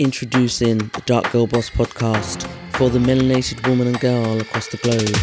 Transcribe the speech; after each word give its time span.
Introducing 0.00 0.78
the 0.78 1.02
Dark 1.04 1.30
Girl 1.30 1.46
Boss 1.46 1.68
podcast 1.68 2.48
for 2.72 2.88
the 2.88 2.98
melanated 2.98 3.68
woman 3.68 3.86
and 3.86 4.00
girl 4.00 4.40
across 4.40 4.66
the 4.68 4.78
globe. 4.78 5.14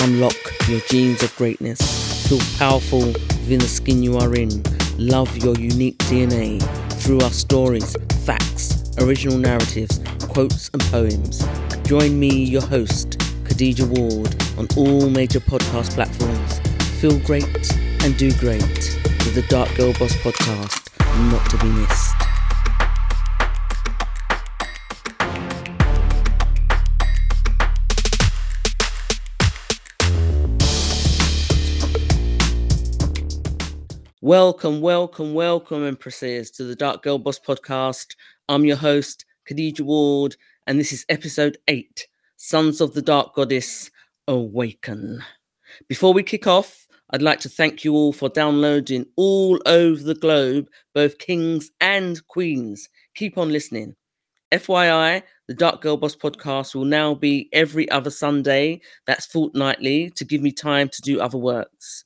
Unlock 0.00 0.34
your 0.68 0.80
genes 0.88 1.22
of 1.22 1.32
greatness. 1.36 2.26
Feel 2.28 2.40
powerful 2.58 3.06
within 3.06 3.60
the 3.60 3.68
skin 3.68 4.02
you 4.02 4.18
are 4.18 4.34
in. 4.34 4.64
Love 4.98 5.36
your 5.36 5.54
unique 5.56 5.96
DNA 5.98 6.60
through 6.94 7.20
our 7.20 7.30
stories, 7.30 7.94
facts, 8.24 8.90
original 8.98 9.38
narratives, 9.38 10.00
quotes, 10.22 10.70
and 10.70 10.82
poems. 10.86 11.46
Join 11.84 12.18
me, 12.18 12.46
your 12.46 12.66
host, 12.66 13.18
Khadija 13.44 13.86
Ward, 13.86 14.34
on 14.58 14.66
all 14.76 15.08
major 15.08 15.38
podcast 15.38 15.92
platforms. 15.92 16.58
Feel 17.00 17.16
great 17.20 17.72
and 18.02 18.16
do 18.16 18.32
great 18.40 18.60
with 18.60 19.36
the 19.36 19.44
Dark 19.48 19.72
Girl 19.76 19.92
Boss 19.92 20.14
podcast, 20.14 20.82
not 21.30 21.48
to 21.48 21.58
be 21.58 21.68
missed. 21.68 22.15
Welcome, 34.26 34.80
welcome, 34.80 35.34
welcome, 35.34 35.84
Empresses, 35.84 36.50
to 36.50 36.64
the 36.64 36.74
Dark 36.74 37.04
Girl 37.04 37.16
Boss 37.16 37.38
podcast. 37.38 38.16
I'm 38.48 38.64
your 38.64 38.76
host, 38.76 39.24
Khadija 39.48 39.82
Ward, 39.82 40.34
and 40.66 40.80
this 40.80 40.92
is 40.92 41.06
episode 41.08 41.58
8 41.68 42.08
Sons 42.36 42.80
of 42.80 42.92
the 42.92 43.02
Dark 43.02 43.36
Goddess 43.36 43.88
Awaken. 44.26 45.22
Before 45.86 46.12
we 46.12 46.24
kick 46.24 46.48
off, 46.48 46.88
I'd 47.10 47.22
like 47.22 47.38
to 47.38 47.48
thank 47.48 47.84
you 47.84 47.94
all 47.94 48.12
for 48.12 48.28
downloading 48.28 49.06
all 49.14 49.62
over 49.64 50.02
the 50.02 50.16
globe, 50.16 50.66
both 50.92 51.18
kings 51.18 51.70
and 51.80 52.26
queens. 52.26 52.88
Keep 53.14 53.38
on 53.38 53.52
listening. 53.52 53.94
FYI, 54.50 55.22
the 55.46 55.54
Dark 55.54 55.82
Girl 55.82 55.96
Boss 55.96 56.16
podcast 56.16 56.74
will 56.74 56.84
now 56.84 57.14
be 57.14 57.48
every 57.52 57.88
other 57.92 58.10
Sunday, 58.10 58.80
that's 59.06 59.26
fortnightly, 59.26 60.10
to 60.16 60.24
give 60.24 60.42
me 60.42 60.50
time 60.50 60.88
to 60.88 61.00
do 61.02 61.20
other 61.20 61.38
works. 61.38 62.02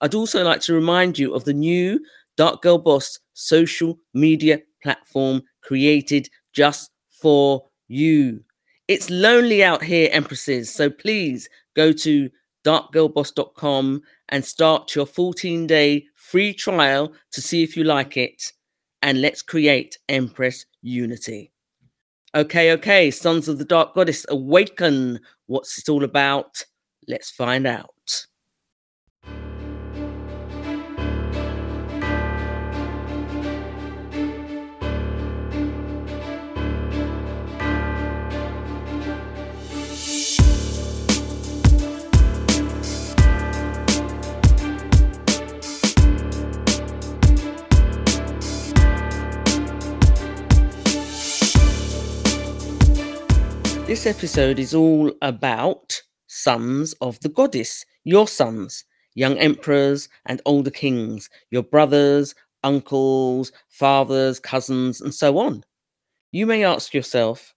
I'd 0.00 0.14
also 0.14 0.44
like 0.44 0.60
to 0.62 0.74
remind 0.74 1.18
you 1.18 1.34
of 1.34 1.44
the 1.44 1.52
new 1.52 2.00
Dark 2.36 2.62
Girl 2.62 2.78
Boss 2.78 3.18
social 3.32 3.98
media 4.12 4.60
platform 4.82 5.42
created 5.62 6.28
just 6.52 6.90
for 7.10 7.64
you. 7.88 8.42
It's 8.88 9.08
lonely 9.08 9.64
out 9.64 9.82
here, 9.82 10.10
Empresses, 10.12 10.72
so 10.72 10.90
please 10.90 11.48
go 11.74 11.92
to 11.92 12.30
darkgirlboss.com 12.64 14.02
and 14.30 14.44
start 14.44 14.94
your 14.94 15.06
14 15.06 15.66
day 15.66 16.06
free 16.16 16.52
trial 16.52 17.12
to 17.32 17.40
see 17.40 17.62
if 17.62 17.76
you 17.76 17.84
like 17.84 18.16
it. 18.16 18.52
And 19.02 19.20
let's 19.20 19.42
create 19.42 19.98
Empress 20.08 20.64
Unity. 20.82 21.52
Okay, 22.34 22.72
okay, 22.72 23.10
Sons 23.10 23.48
of 23.48 23.58
the 23.58 23.64
Dark 23.64 23.94
Goddess, 23.94 24.26
awaken. 24.28 25.20
What's 25.46 25.78
it 25.78 25.88
all 25.88 26.04
about? 26.04 26.64
Let's 27.06 27.30
find 27.30 27.66
out. 27.66 28.26
This 54.04 54.16
episode 54.18 54.58
is 54.58 54.74
all 54.74 55.10
about 55.22 56.02
sons 56.26 56.92
of 57.00 57.18
the 57.20 57.30
goddess, 57.30 57.86
your 58.04 58.28
sons, 58.28 58.84
young 59.14 59.38
emperors 59.38 60.10
and 60.26 60.42
older 60.44 60.70
kings, 60.70 61.30
your 61.50 61.62
brothers, 61.62 62.34
uncles, 62.62 63.50
fathers, 63.70 64.38
cousins, 64.38 65.00
and 65.00 65.14
so 65.14 65.38
on. 65.38 65.64
You 66.32 66.44
may 66.44 66.64
ask 66.64 66.92
yourself, 66.92 67.54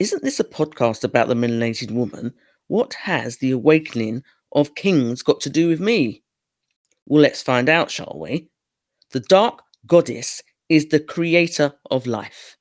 isn't 0.00 0.24
this 0.24 0.40
a 0.40 0.44
podcast 0.44 1.04
about 1.04 1.28
the 1.28 1.34
melanated 1.34 1.92
woman? 1.92 2.34
What 2.66 2.94
has 2.94 3.36
the 3.36 3.52
awakening 3.52 4.24
of 4.50 4.74
kings 4.74 5.22
got 5.22 5.40
to 5.42 5.50
do 5.50 5.68
with 5.68 5.78
me? 5.78 6.24
Well, 7.06 7.22
let's 7.22 7.42
find 7.42 7.68
out, 7.68 7.92
shall 7.92 8.18
we? 8.20 8.48
The 9.12 9.20
dark 9.20 9.62
goddess 9.86 10.42
is 10.68 10.88
the 10.88 10.98
creator 10.98 11.74
of 11.92 12.08
life. 12.08 12.56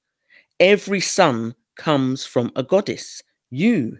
Every 0.60 1.00
son 1.00 1.56
comes 1.76 2.26
from 2.26 2.52
a 2.56 2.64
goddess. 2.64 3.22
You, 3.50 4.00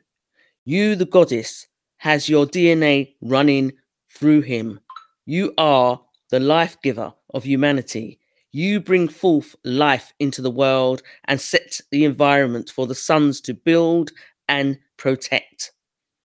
you, 0.66 0.96
the 0.96 1.06
goddess, 1.06 1.68
has 1.98 2.30
your 2.30 2.46
DNA 2.46 3.16
running 3.22 3.74
through 4.14 4.42
him. 4.42 4.80
You 5.26 5.54
are 5.58 6.02
the 6.30 6.40
life 6.40 6.78
giver 6.82 7.14
of 7.34 7.44
humanity. 7.44 8.20
You 8.52 8.80
bring 8.80 9.08
forth 9.08 9.56
life 9.64 10.14
into 10.20 10.42
the 10.42 10.52
world 10.52 11.02
and 11.26 11.42
set 11.42 11.82
the 11.92 12.06
environment 12.06 12.70
for 12.70 12.88
the 12.88 12.96
sons 12.96 13.42
to 13.42 13.54
build 13.54 14.12
and 14.48 14.80
protect. 14.98 15.72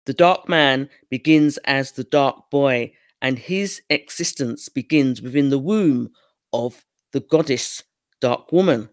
The 0.06 0.14
dark 0.14 0.50
man 0.50 0.90
begins 1.10 1.58
as 1.66 1.92
the 1.92 2.04
dark 2.04 2.50
boy, 2.50 2.94
and 3.22 3.38
his 3.38 3.82
existence 3.90 4.68
begins 4.68 5.22
within 5.22 5.50
the 5.50 5.60
womb 5.60 6.10
of 6.52 6.86
the 7.14 7.20
goddess, 7.20 7.84
dark 8.20 8.52
woman. 8.52 8.90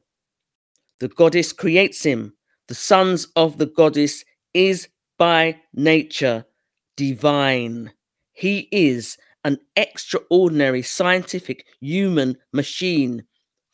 The 1.01 1.09
goddess 1.09 1.53
creates 1.53 2.03
him. 2.05 2.35
The 2.69 2.75
sons 2.75 3.28
of 3.37 3.59
the 3.59 3.66
goddess 3.66 4.25
is 4.54 4.88
by 5.19 5.60
nature 5.72 6.44
divine. 6.97 7.93
He 8.32 8.69
is 8.72 9.16
an 9.44 9.59
extraordinary 9.77 10.82
scientific 10.82 11.66
human 11.81 12.37
machine. 12.53 13.25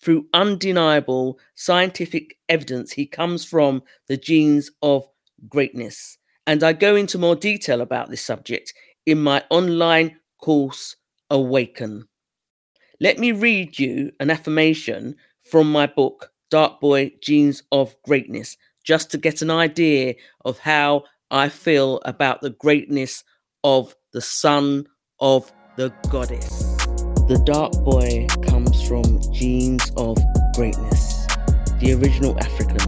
Through 0.01 0.27
undeniable 0.35 1.39
scientific 1.55 2.37
evidence, 2.49 2.93
he 2.93 3.07
comes 3.07 3.45
from 3.45 3.83
the 4.09 4.17
genes 4.17 4.71
of 4.83 5.07
greatness. 5.49 6.19
And 6.47 6.63
I 6.65 6.73
go 6.73 6.97
into 6.97 7.19
more 7.19 7.37
detail 7.37 7.81
about 7.81 8.11
this 8.11 8.25
subject 8.25 8.75
in 9.07 9.23
my 9.23 9.45
online 9.49 10.17
course, 10.41 10.97
Awaken. 11.31 12.09
Let 13.01 13.19
me 13.19 13.33
read 13.33 13.79
you 13.79 14.13
an 14.21 14.29
affirmation 14.31 15.17
from 15.43 15.71
my 15.73 15.87
book, 15.87 16.33
Dark 16.51 16.81
Boy 16.81 17.13
Genes 17.23 17.63
of 17.73 17.97
Greatness, 18.05 18.57
just 18.85 19.11
to 19.11 19.19
get 19.19 19.43
an 19.43 19.51
idea 19.51 20.15
of 20.45 20.59
how 20.59 21.05
I 21.31 21.49
feel 21.49 22.01
about 22.05 22.41
the 22.41 22.51
greatness 22.51 23.25
of 23.65 23.95
the 24.13 24.21
son 24.21 24.87
of 25.21 25.53
the 25.77 25.93
goddess. 26.11 26.77
The 27.29 27.41
dark 27.47 27.73
boy 27.85 28.27
comes 28.47 28.87
from 28.87 29.05
genes 29.33 29.91
of 29.97 30.19
greatness, 30.55 31.27
the 31.81 31.97
original 31.99 32.39
African, 32.41 32.85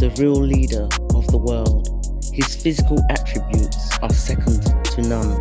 the 0.00 0.12
real 0.18 0.40
leader 0.40 0.88
of 1.14 1.26
the 1.28 1.38
world. 1.38 1.88
His 2.32 2.56
physical 2.56 2.98
attributes 3.10 3.96
are 3.98 4.12
second 4.12 4.62
to 4.96 5.02
none. 5.02 5.38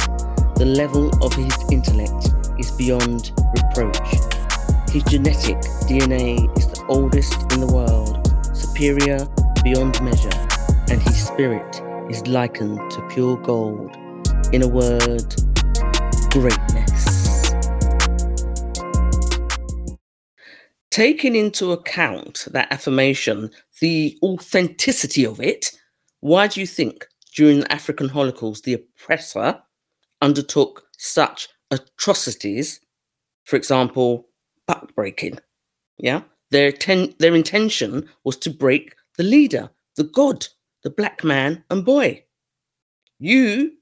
The 0.56 0.66
level 0.66 1.09
of 1.25 1.34
his 1.34 1.56
intellect 1.72 2.30
is 2.59 2.69
beyond 2.74 3.31
reproach. 3.58 4.09
His 4.92 5.02
genetic 5.09 5.58
DNA 5.90 6.46
is 6.56 6.68
the 6.68 6.86
oldest 6.88 7.34
in 7.53 7.62
the 7.62 7.74
world, 7.74 8.22
superior 8.56 9.25
beyond 9.63 10.01
measure, 10.03 10.29
and 10.90 11.01
his 11.01 11.25
spirit 11.25 11.81
is 12.09 12.28
likened 12.28 12.78
to 12.91 13.07
pure 13.07 13.38
gold. 13.38 13.96
In 14.51 14.62
a 14.62 14.68
word, 14.68 15.35
greatness. 16.31 17.53
Taking 20.91 21.35
into 21.35 21.72
account 21.72 22.48
that 22.51 22.71
affirmation, 22.71 23.51
the 23.80 24.18
authenticity 24.21 25.25
of 25.25 25.39
it, 25.39 25.71
why 26.19 26.48
do 26.48 26.60
you 26.60 26.68
think 26.68 27.07
during 27.33 27.62
the 27.62 27.71
African 27.71 28.10
Holocaust 28.10 28.65
the 28.65 28.74
oppressor 28.74 29.62
undertook 30.21 30.83
such 30.98 31.48
atrocities? 31.71 32.81
For 33.45 33.56
example, 33.56 34.27
backbreaking. 34.69 35.39
Yeah, 35.98 36.21
their 36.51 36.71
ten- 36.71 37.15
their 37.19 37.33
intention 37.33 38.10
was 38.24 38.38
to 38.38 38.50
break 38.50 38.94
the 39.18 39.24
leader, 39.24 39.69
the 39.95 40.04
God, 40.04 40.48
the 40.83 40.89
black 40.89 41.24
man 41.24 41.63
and 41.69 41.86
boy. 41.86 42.24
You, 43.19 43.74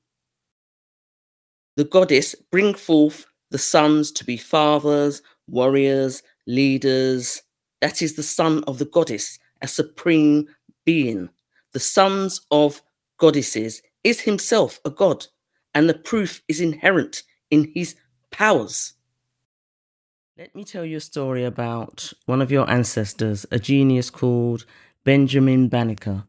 the 1.77 1.85
goddess, 1.85 2.35
bring 2.51 2.73
forth 2.73 3.25
the 3.49 3.57
sons 3.57 4.11
to 4.11 4.25
be 4.25 4.37
fathers, 4.37 5.21
warriors, 5.47 6.23
leaders. 6.47 7.41
That 7.81 8.01
is 8.01 8.15
the 8.15 8.23
son 8.23 8.63
of 8.65 8.77
the 8.77 8.85
goddess, 8.85 9.39
a 9.61 9.67
supreme 9.67 10.47
being. 10.85 11.29
The 11.73 11.79
sons 11.79 12.41
of 12.51 12.81
goddesses 13.17 13.81
is 14.03 14.21
himself 14.21 14.79
a 14.83 14.89
god, 14.89 15.27
and 15.73 15.87
the 15.87 15.93
proof 15.93 16.41
is 16.47 16.59
inherent 16.59 17.23
in 17.49 17.71
his 17.73 17.95
powers. 18.31 18.93
Let 20.37 20.55
me 20.55 20.63
tell 20.63 20.85
you 20.85 20.97
a 20.97 21.01
story 21.01 21.43
about 21.45 22.13
one 22.25 22.41
of 22.41 22.51
your 22.51 22.69
ancestors, 22.69 23.45
a 23.51 23.59
genius 23.59 24.09
called 24.09 24.65
Benjamin 25.03 25.67
Banneker. 25.67 26.25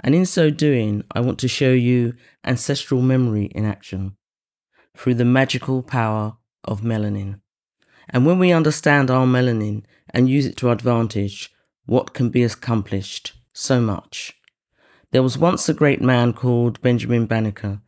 And 0.00 0.14
in 0.14 0.26
so 0.26 0.50
doing, 0.50 1.02
I 1.12 1.20
want 1.20 1.38
to 1.38 1.48
show 1.48 1.72
you 1.72 2.14
ancestral 2.44 3.00
memory 3.00 3.46
in 3.54 3.64
action 3.64 4.16
through 4.96 5.14
the 5.14 5.24
magical 5.24 5.82
power 5.82 6.36
of 6.64 6.82
melanin. 6.82 7.40
And 8.10 8.26
when 8.26 8.38
we 8.38 8.52
understand 8.52 9.10
our 9.10 9.26
melanin 9.26 9.84
and 10.10 10.28
use 10.28 10.44
it 10.44 10.56
to 10.58 10.68
our 10.68 10.74
advantage, 10.74 11.50
what 11.86 12.12
can 12.12 12.28
be 12.28 12.42
accomplished? 12.42 13.32
So 13.54 13.80
much. 13.80 14.34
There 15.12 15.22
was 15.22 15.38
once 15.38 15.68
a 15.68 15.74
great 15.74 16.02
man 16.02 16.32
called 16.32 16.82
Benjamin 16.82 17.26
Banneker. 17.26 17.80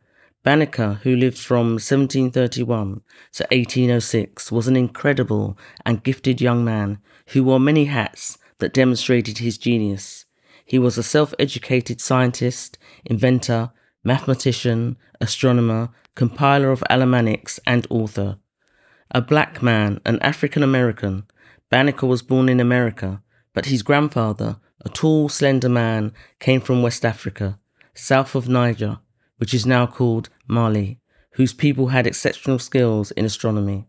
Banneker, 0.43 0.99
who 1.03 1.15
lived 1.15 1.37
from 1.37 1.73
1731 1.73 3.01
to 3.33 3.43
1806, 3.51 4.51
was 4.51 4.67
an 4.67 4.75
incredible 4.75 5.57
and 5.85 6.03
gifted 6.03 6.39
young 6.39 6.63
man 6.63 6.99
who 7.29 7.43
wore 7.43 7.59
many 7.59 7.85
hats 7.85 8.37
that 8.59 8.73
demonstrated 8.73 9.39
his 9.39 9.57
genius. 9.57 10.25
He 10.65 10.79
was 10.79 10.97
a 10.97 11.03
self 11.03 11.33
educated 11.37 12.01
scientist, 12.01 12.77
inventor, 13.05 13.71
mathematician, 14.03 14.97
astronomer, 15.21 15.89
compiler 16.15 16.71
of 16.71 16.83
almanacs, 16.89 17.59
and 17.67 17.85
author. 17.89 18.37
A 19.11 19.21
black 19.21 19.61
man, 19.61 20.01
an 20.05 20.19
African 20.21 20.63
American, 20.63 21.25
Banneker 21.69 22.05
was 22.05 22.21
born 22.21 22.47
in 22.49 22.59
America, 22.59 23.21
but 23.53 23.65
his 23.65 23.83
grandfather, 23.83 24.57
a 24.83 24.89
tall, 24.89 25.29
slender 25.29 25.69
man, 25.69 26.13
came 26.39 26.61
from 26.61 26.81
West 26.81 27.03
Africa, 27.03 27.59
south 27.93 28.35
of 28.35 28.47
Niger, 28.47 28.99
which 29.37 29.53
is 29.53 29.65
now 29.65 29.87
called 29.87 30.29
Mali, 30.47 30.99
whose 31.31 31.53
people 31.53 31.87
had 31.87 32.07
exceptional 32.07 32.59
skills 32.59 33.11
in 33.11 33.25
astronomy. 33.25 33.87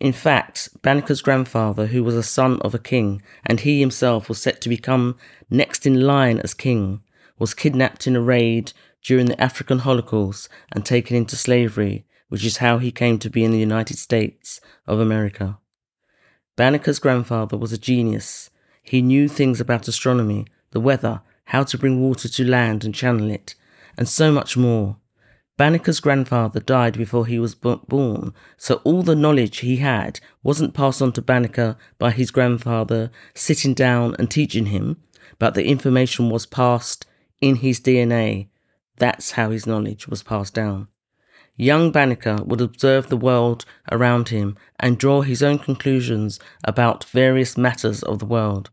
In 0.00 0.12
fact, 0.12 0.70
Banneker's 0.82 1.22
grandfather, 1.22 1.86
who 1.86 2.02
was 2.02 2.16
a 2.16 2.22
son 2.22 2.60
of 2.62 2.74
a 2.74 2.78
king, 2.78 3.22
and 3.46 3.60
he 3.60 3.80
himself 3.80 4.28
was 4.28 4.40
set 4.40 4.60
to 4.62 4.68
become 4.68 5.16
next 5.48 5.86
in 5.86 6.00
line 6.00 6.40
as 6.40 6.52
king, 6.52 7.00
was 7.38 7.54
kidnapped 7.54 8.06
in 8.06 8.16
a 8.16 8.20
raid 8.20 8.72
during 9.02 9.26
the 9.26 9.40
African 9.40 9.80
Holocaust 9.80 10.48
and 10.72 10.84
taken 10.84 11.16
into 11.16 11.36
slavery, 11.36 12.04
which 12.28 12.44
is 12.44 12.56
how 12.56 12.78
he 12.78 12.90
came 12.90 13.18
to 13.18 13.30
be 13.30 13.44
in 13.44 13.52
the 13.52 13.58
United 13.58 13.98
States 13.98 14.60
of 14.86 14.98
America. 14.98 15.58
Banneker's 16.56 16.98
grandfather 16.98 17.56
was 17.56 17.72
a 17.72 17.78
genius. 17.78 18.50
He 18.82 19.02
knew 19.02 19.28
things 19.28 19.60
about 19.60 19.88
astronomy, 19.88 20.46
the 20.70 20.80
weather, 20.80 21.22
how 21.46 21.62
to 21.64 21.78
bring 21.78 22.00
water 22.00 22.28
to 22.28 22.44
land 22.44 22.84
and 22.84 22.94
channel 22.94 23.30
it, 23.30 23.54
and 23.96 24.08
so 24.08 24.32
much 24.32 24.56
more. 24.56 24.96
Banneker's 25.56 26.00
grandfather 26.00 26.58
died 26.58 26.98
before 26.98 27.26
he 27.26 27.38
was 27.38 27.54
born, 27.54 28.34
so 28.56 28.80
all 28.82 29.02
the 29.02 29.14
knowledge 29.14 29.58
he 29.58 29.76
had 29.76 30.18
wasn't 30.42 30.74
passed 30.74 31.00
on 31.00 31.12
to 31.12 31.22
Banneker 31.22 31.76
by 31.98 32.10
his 32.10 32.32
grandfather 32.32 33.12
sitting 33.34 33.72
down 33.72 34.16
and 34.18 34.28
teaching 34.28 34.66
him, 34.66 34.96
but 35.38 35.54
the 35.54 35.66
information 35.66 36.28
was 36.28 36.44
passed 36.44 37.06
in 37.40 37.56
his 37.56 37.80
DNA. 37.80 38.48
That's 38.96 39.32
how 39.32 39.50
his 39.50 39.66
knowledge 39.66 40.08
was 40.08 40.24
passed 40.24 40.54
down. 40.54 40.88
Young 41.56 41.92
Banneker 41.92 42.38
would 42.44 42.60
observe 42.60 43.08
the 43.08 43.16
world 43.16 43.64
around 43.92 44.30
him 44.30 44.56
and 44.80 44.98
draw 44.98 45.22
his 45.22 45.40
own 45.40 45.60
conclusions 45.60 46.40
about 46.64 47.04
various 47.04 47.56
matters 47.56 48.02
of 48.02 48.18
the 48.18 48.26
world. 48.26 48.70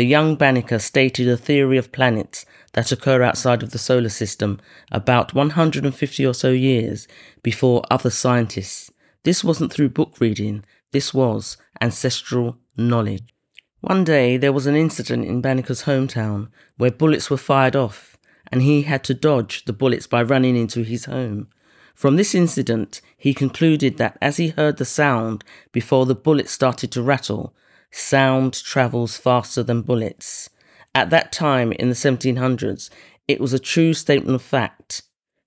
The 0.00 0.06
young 0.06 0.34
Banneker 0.34 0.78
stated 0.78 1.28
a 1.28 1.36
theory 1.36 1.76
of 1.76 1.92
planets 1.92 2.46
that 2.72 2.90
occur 2.90 3.22
outside 3.22 3.62
of 3.62 3.72
the 3.72 3.78
solar 3.78 4.08
system 4.08 4.58
about 4.90 5.34
150 5.34 6.24
or 6.26 6.32
so 6.32 6.52
years 6.52 7.06
before 7.42 7.84
other 7.90 8.08
scientists. 8.08 8.90
This 9.24 9.44
wasn't 9.44 9.70
through 9.70 9.90
book 9.90 10.14
reading, 10.18 10.64
this 10.92 11.12
was 11.12 11.58
ancestral 11.82 12.56
knowledge. 12.78 13.34
One 13.82 14.02
day 14.02 14.38
there 14.38 14.54
was 14.54 14.66
an 14.66 14.74
incident 14.74 15.26
in 15.26 15.42
Banneker's 15.42 15.82
hometown 15.82 16.48
where 16.78 16.90
bullets 16.90 17.28
were 17.28 17.36
fired 17.36 17.76
off, 17.76 18.16
and 18.50 18.62
he 18.62 18.84
had 18.84 19.04
to 19.04 19.12
dodge 19.12 19.66
the 19.66 19.74
bullets 19.74 20.06
by 20.06 20.22
running 20.22 20.56
into 20.56 20.82
his 20.82 21.04
home. 21.04 21.48
From 21.94 22.16
this 22.16 22.34
incident, 22.34 23.02
he 23.18 23.34
concluded 23.34 23.98
that 23.98 24.16
as 24.22 24.38
he 24.38 24.48
heard 24.48 24.78
the 24.78 24.86
sound 24.86 25.44
before 25.72 26.06
the 26.06 26.14
bullets 26.14 26.52
started 26.52 26.90
to 26.92 27.02
rattle, 27.02 27.54
sound 27.90 28.54
travels 28.54 29.16
faster 29.16 29.62
than 29.62 29.82
bullets. 29.82 30.50
At 30.94 31.10
that 31.10 31.32
time 31.32 31.72
in 31.72 31.88
the 31.88 31.94
1700s, 31.94 32.90
it 33.28 33.40
was 33.40 33.52
a 33.52 33.58
true 33.58 33.94
statement 33.94 34.34
of 34.34 34.42
fact. 34.42 35.02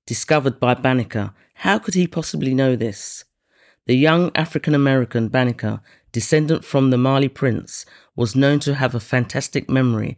Discovered 0.05 0.59
by 0.59 0.73
Banneker, 0.73 1.33
how 1.55 1.79
could 1.79 1.93
he 1.93 2.07
possibly 2.07 2.53
know 2.53 2.75
this? 2.75 3.25
The 3.85 3.95
young 3.95 4.31
African 4.35 4.73
American 4.73 5.27
Banneker, 5.27 5.81
descendant 6.11 6.63
from 6.63 6.89
the 6.89 6.97
Mali 6.97 7.27
prince, 7.27 7.85
was 8.15 8.35
known 8.35 8.59
to 8.61 8.75
have 8.75 8.95
a 8.95 8.99
fantastic 8.99 9.69
memory. 9.69 10.17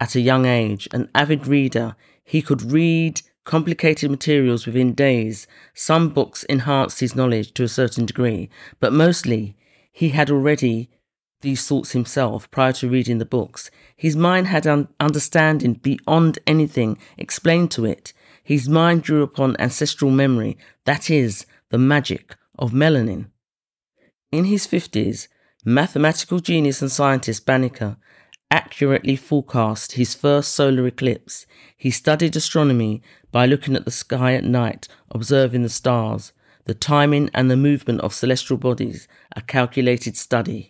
At 0.00 0.16
a 0.16 0.20
young 0.20 0.46
age, 0.46 0.88
an 0.92 1.08
avid 1.14 1.46
reader, 1.46 1.94
he 2.24 2.42
could 2.42 2.72
read 2.72 3.20
complicated 3.44 4.10
materials 4.10 4.66
within 4.66 4.94
days. 4.94 5.46
Some 5.74 6.10
books 6.10 6.42
enhanced 6.44 7.00
his 7.00 7.14
knowledge 7.14 7.52
to 7.54 7.64
a 7.64 7.68
certain 7.68 8.06
degree, 8.06 8.50
but 8.80 8.92
mostly 8.92 9.56
he 9.92 10.10
had 10.10 10.30
already 10.30 10.88
these 11.40 11.66
thoughts 11.66 11.92
himself 11.92 12.50
prior 12.50 12.72
to 12.74 12.88
reading 12.88 13.18
the 13.18 13.24
books. 13.24 13.70
His 13.96 14.16
mind 14.16 14.46
had 14.48 14.66
un- 14.66 14.88
understanding 14.98 15.74
beyond 15.74 16.38
anything 16.46 16.98
explained 17.16 17.70
to 17.72 17.84
it. 17.84 18.12
His 18.42 18.68
mind 18.68 19.02
drew 19.02 19.22
upon 19.22 19.56
ancestral 19.58 20.10
memory, 20.10 20.58
that 20.84 21.10
is, 21.10 21.46
the 21.70 21.78
magic 21.78 22.36
of 22.58 22.72
melanin. 22.72 23.26
In 24.32 24.44
his 24.44 24.66
50s, 24.66 25.28
mathematical 25.64 26.40
genius 26.40 26.82
and 26.82 26.90
scientist 26.90 27.46
Banneker 27.46 27.96
accurately 28.50 29.16
forecast 29.16 29.92
his 29.92 30.14
first 30.14 30.52
solar 30.54 30.86
eclipse. 30.86 31.46
He 31.76 31.90
studied 31.90 32.36
astronomy 32.36 33.02
by 33.30 33.46
looking 33.46 33.76
at 33.76 33.84
the 33.84 33.90
sky 33.90 34.34
at 34.34 34.44
night, 34.44 34.88
observing 35.10 35.62
the 35.62 35.68
stars. 35.68 36.32
The 36.66 36.74
timing 36.74 37.30
and 37.34 37.50
the 37.50 37.56
movement 37.56 38.00
of 38.00 38.14
celestial 38.14 38.56
bodies, 38.56 39.08
a 39.34 39.40
calculated 39.40 40.16
study. 40.16 40.69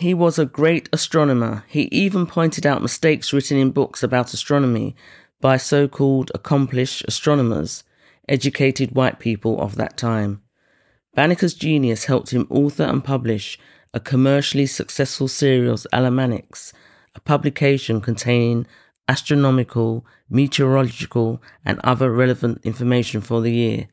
He 0.00 0.14
was 0.14 0.38
a 0.38 0.46
great 0.46 0.88
astronomer. 0.94 1.62
He 1.68 1.82
even 1.92 2.26
pointed 2.26 2.64
out 2.64 2.80
mistakes 2.80 3.34
written 3.34 3.58
in 3.58 3.70
books 3.70 4.02
about 4.02 4.32
astronomy 4.32 4.96
by 5.42 5.58
so 5.58 5.88
called 5.88 6.32
accomplished 6.34 7.04
astronomers, 7.06 7.84
educated 8.26 8.92
white 8.92 9.18
people 9.18 9.60
of 9.60 9.76
that 9.76 9.98
time. 9.98 10.40
Banneker's 11.14 11.52
genius 11.52 12.06
helped 12.06 12.30
him 12.30 12.46
author 12.48 12.84
and 12.84 13.04
publish 13.04 13.58
a 13.92 14.00
commercially 14.00 14.64
successful 14.64 15.28
series, 15.28 15.86
Almanacs, 15.92 16.72
a 17.14 17.20
publication 17.20 18.00
containing 18.00 18.66
astronomical, 19.06 20.06
meteorological, 20.30 21.42
and 21.62 21.78
other 21.84 22.10
relevant 22.10 22.62
information 22.64 23.20
for 23.20 23.42
the 23.42 23.52
year. 23.52 23.88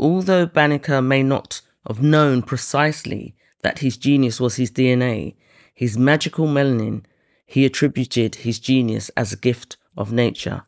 Although 0.00 0.46
Banneker 0.46 1.00
may 1.00 1.22
not 1.22 1.60
have 1.86 2.02
known 2.02 2.42
precisely 2.42 3.36
that 3.62 3.80
his 3.80 3.96
genius 3.96 4.40
was 4.40 4.56
his 4.56 4.70
DNA, 4.70 5.34
his 5.74 5.96
magical 5.96 6.46
melanin, 6.46 7.04
he 7.46 7.64
attributed 7.64 8.36
his 8.36 8.58
genius 8.58 9.10
as 9.16 9.32
a 9.32 9.36
gift 9.36 9.76
of 9.96 10.12
nature. 10.12 10.62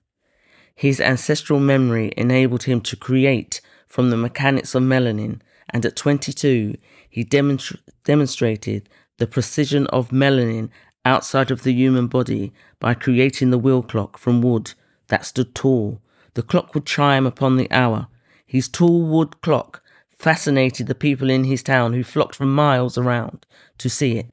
His 0.74 1.00
ancestral 1.00 1.60
memory 1.60 2.12
enabled 2.16 2.62
him 2.62 2.80
to 2.82 2.96
create 2.96 3.60
from 3.86 4.10
the 4.10 4.16
mechanics 4.16 4.74
of 4.74 4.82
melanin, 4.82 5.40
and 5.68 5.84
at 5.84 5.96
22, 5.96 6.76
he 7.08 7.24
demonstra- 7.24 7.80
demonstrated 8.04 8.88
the 9.18 9.26
precision 9.26 9.86
of 9.88 10.08
melanin 10.08 10.70
outside 11.04 11.50
of 11.50 11.62
the 11.64 11.72
human 11.72 12.06
body 12.06 12.52
by 12.78 12.94
creating 12.94 13.50
the 13.50 13.58
wheel 13.58 13.82
clock 13.82 14.16
from 14.16 14.40
wood 14.40 14.72
that 15.08 15.26
stood 15.26 15.54
tall. 15.54 16.00
The 16.34 16.42
clock 16.42 16.74
would 16.74 16.86
chime 16.86 17.26
upon 17.26 17.56
the 17.56 17.70
hour. 17.70 18.06
His 18.46 18.68
tall 18.68 19.02
wood 19.02 19.40
clock 19.42 19.82
fascinated 20.20 20.86
the 20.86 20.94
people 20.94 21.30
in 21.30 21.44
his 21.44 21.62
town 21.62 21.94
who 21.94 22.04
flocked 22.04 22.34
from 22.34 22.54
miles 22.54 22.98
around 22.98 23.46
to 23.78 23.88
see 23.88 24.18
it. 24.18 24.26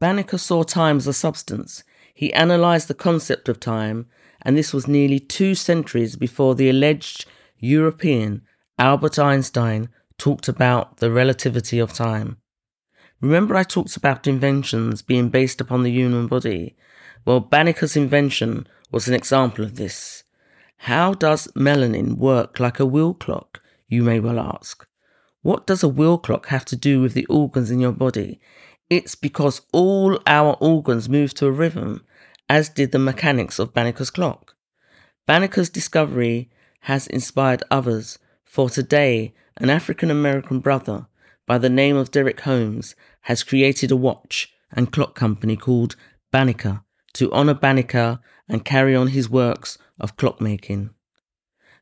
Banneker 0.00 0.38
saw 0.38 0.62
time 0.62 0.98
as 0.98 1.08
a 1.08 1.12
substance. 1.12 1.82
He 2.14 2.30
analysed 2.32 2.86
the 2.86 2.94
concept 2.94 3.48
of 3.48 3.58
time, 3.58 4.06
and 4.42 4.56
this 4.56 4.72
was 4.72 4.86
nearly 4.86 5.18
two 5.18 5.56
centuries 5.56 6.14
before 6.14 6.54
the 6.54 6.70
alleged 6.70 7.26
European 7.58 8.42
Albert 8.78 9.18
Einstein 9.18 9.88
talked 10.18 10.46
about 10.46 10.98
the 10.98 11.10
relativity 11.10 11.80
of 11.80 11.92
time. 11.92 12.36
Remember, 13.20 13.56
I 13.56 13.64
talked 13.64 13.96
about 13.96 14.28
inventions 14.28 15.02
being 15.02 15.30
based 15.30 15.60
upon 15.60 15.82
the 15.82 15.90
human 15.90 16.28
body? 16.28 16.76
Well, 17.24 17.40
Banneker's 17.40 17.96
invention 17.96 18.68
was 18.92 19.08
an 19.08 19.14
example 19.14 19.64
of 19.64 19.74
this. 19.74 20.22
How 20.82 21.12
does 21.12 21.48
melanin 21.48 22.16
work 22.18 22.60
like 22.60 22.78
a 22.78 22.86
wheel 22.86 23.14
clock, 23.14 23.60
you 23.88 24.04
may 24.04 24.20
well 24.20 24.38
ask? 24.38 24.87
What 25.48 25.66
does 25.66 25.82
a 25.82 25.88
wheel 25.88 26.18
clock 26.18 26.48
have 26.48 26.66
to 26.66 26.76
do 26.76 27.00
with 27.00 27.14
the 27.14 27.24
organs 27.24 27.70
in 27.70 27.80
your 27.80 27.92
body? 27.92 28.38
It's 28.90 29.14
because 29.14 29.62
all 29.72 30.20
our 30.26 30.58
organs 30.60 31.08
move 31.08 31.32
to 31.36 31.46
a 31.46 31.50
rhythm, 31.50 32.04
as 32.50 32.68
did 32.68 32.92
the 32.92 32.98
mechanics 32.98 33.58
of 33.58 33.72
Banneker's 33.72 34.10
clock. 34.10 34.56
Banneker's 35.26 35.70
discovery 35.70 36.50
has 36.80 37.06
inspired 37.06 37.62
others, 37.70 38.18
for 38.44 38.68
today, 38.68 39.32
an 39.56 39.70
African 39.70 40.10
American 40.10 40.60
brother 40.60 41.06
by 41.46 41.56
the 41.56 41.70
name 41.70 41.96
of 41.96 42.10
Derek 42.10 42.40
Holmes 42.42 42.94
has 43.22 43.42
created 43.42 43.90
a 43.90 43.96
watch 43.96 44.52
and 44.70 44.92
clock 44.92 45.14
company 45.14 45.56
called 45.56 45.96
Banneker, 46.30 46.82
to 47.14 47.32
honour 47.32 47.54
Banneker 47.54 48.20
and 48.50 48.66
carry 48.66 48.94
on 48.94 49.08
his 49.08 49.30
works 49.30 49.78
of 49.98 50.18
clockmaking. 50.18 50.90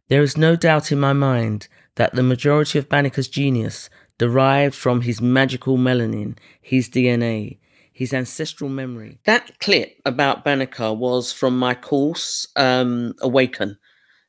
There 0.06 0.22
is 0.22 0.36
no 0.36 0.54
doubt 0.54 0.92
in 0.92 1.00
my 1.00 1.12
mind 1.12 1.66
that 1.96 2.14
the 2.14 2.22
majority 2.22 2.78
of 2.78 2.88
Banneker's 2.88 3.28
genius 3.28 3.90
derived 4.18 4.74
from 4.74 5.02
his 5.02 5.20
magical 5.20 5.76
melanin, 5.76 6.36
his 6.60 6.88
DNA, 6.88 7.58
his 7.92 8.12
ancestral 8.12 8.70
memory. 8.70 9.18
That 9.24 9.58
clip 9.58 10.00
about 10.04 10.44
Banneker 10.44 10.92
was 10.92 11.32
from 11.32 11.58
my 11.58 11.74
course, 11.74 12.46
um, 12.56 13.14
Awaken. 13.20 13.78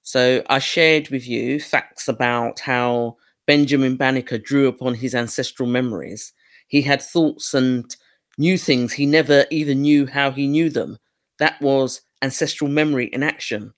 So 0.03 0.41
I 0.49 0.59
shared 0.59 1.09
with 1.09 1.27
you 1.27 1.59
facts 1.59 2.07
about 2.07 2.61
how 2.61 3.17
Benjamin 3.45 3.97
Banneker 3.97 4.37
drew 4.37 4.67
upon 4.67 4.95
his 4.95 5.13
ancestral 5.13 5.67
memories. 5.67 6.31
He 6.69 6.81
had 6.81 7.01
thoughts 7.01 7.53
and 7.53 7.93
knew 8.37 8.57
things 8.57 8.93
he 8.93 9.05
never 9.05 9.45
even 9.51 9.81
knew 9.81 10.05
how 10.05 10.31
he 10.31 10.47
knew 10.47 10.69
them. 10.69 10.97
That 11.39 11.61
was 11.61 12.01
ancestral 12.21 12.69
memory 12.69 13.07
in 13.11 13.23
action. 13.23 13.73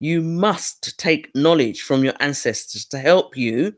You 0.00 0.22
must 0.22 0.98
take 0.98 1.34
knowledge 1.34 1.82
from 1.82 2.04
your 2.04 2.14
ancestors 2.20 2.84
to 2.86 2.98
help 2.98 3.36
you 3.36 3.74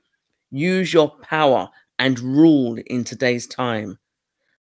use 0.51 0.93
your 0.93 1.11
power 1.23 1.69
and 1.99 2.19
rule 2.21 2.79
in 2.87 3.05
today's 3.05 3.47
time. 3.47 3.99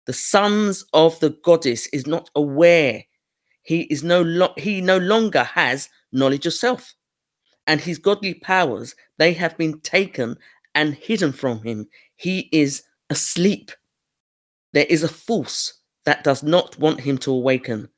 The 0.06 0.14
sons 0.14 0.86
of 0.94 1.20
the 1.20 1.32
goddess 1.44 1.88
is 1.88 2.08
not 2.08 2.30
aware. 2.36 3.04
He 3.64 3.82
is 3.84 4.04
no 4.04 4.22
lo- 4.22 4.54
he 4.58 4.82
no 4.82 4.98
longer 4.98 5.44
has 5.44 5.90
knowledge 6.12 6.46
of 6.46 6.54
self. 6.54 6.94
And 7.68 7.82
his 7.82 8.00
godly 8.00 8.36
powers, 8.36 8.96
they 9.18 9.34
have 9.34 9.58
been 9.58 9.80
taken 9.82 10.38
and 10.74 10.94
hidden 10.94 11.32
from 11.34 11.62
him. 11.62 11.88
He 12.16 12.50
is 12.52 12.84
asleep. 13.10 13.72
There 14.74 14.88
is 14.90 15.04
a 15.04 15.08
force 15.08 15.74
that 16.06 16.24
does 16.24 16.42
not 16.42 16.80
want 16.80 17.02
him 17.02 17.18
to 17.20 17.32
awaken. 17.32 17.90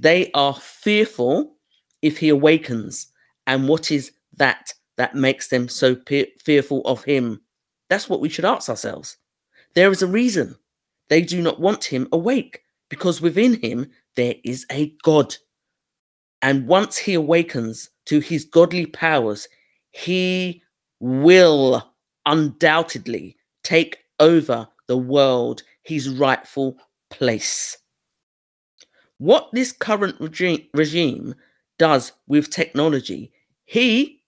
They 0.00 0.30
are 0.32 0.54
fearful 0.54 1.56
if 2.02 2.18
he 2.18 2.28
awakens. 2.28 3.08
And 3.46 3.68
what 3.68 3.90
is 3.90 4.12
that 4.36 4.74
that 4.96 5.14
makes 5.14 5.48
them 5.48 5.68
so 5.68 5.94
pe- 5.94 6.32
fearful 6.42 6.82
of 6.84 7.04
him? 7.04 7.40
That's 7.88 8.08
what 8.08 8.20
we 8.20 8.28
should 8.28 8.44
ask 8.44 8.68
ourselves. 8.68 9.16
There 9.74 9.90
is 9.90 10.02
a 10.02 10.06
reason. 10.06 10.56
They 11.08 11.22
do 11.22 11.42
not 11.42 11.60
want 11.60 11.84
him 11.84 12.08
awake 12.12 12.62
because 12.88 13.20
within 13.20 13.60
him 13.60 13.90
there 14.16 14.34
is 14.44 14.66
a 14.70 14.94
God. 15.02 15.34
And 16.42 16.66
once 16.66 16.96
he 16.96 17.14
awakens 17.14 17.90
to 18.06 18.20
his 18.20 18.44
godly 18.44 18.86
powers, 18.86 19.48
he 19.92 20.62
will 21.00 21.92
undoubtedly 22.26 23.36
take 23.62 23.98
over 24.18 24.68
the 24.86 24.96
world, 24.96 25.62
his 25.82 26.08
rightful 26.08 26.76
place. 27.10 27.78
What 29.18 29.50
this 29.52 29.72
current 29.72 30.16
regime, 30.20 30.66
regime 30.72 31.34
does 31.80 32.12
with 32.28 32.50
technology, 32.50 33.32
he, 33.64 34.22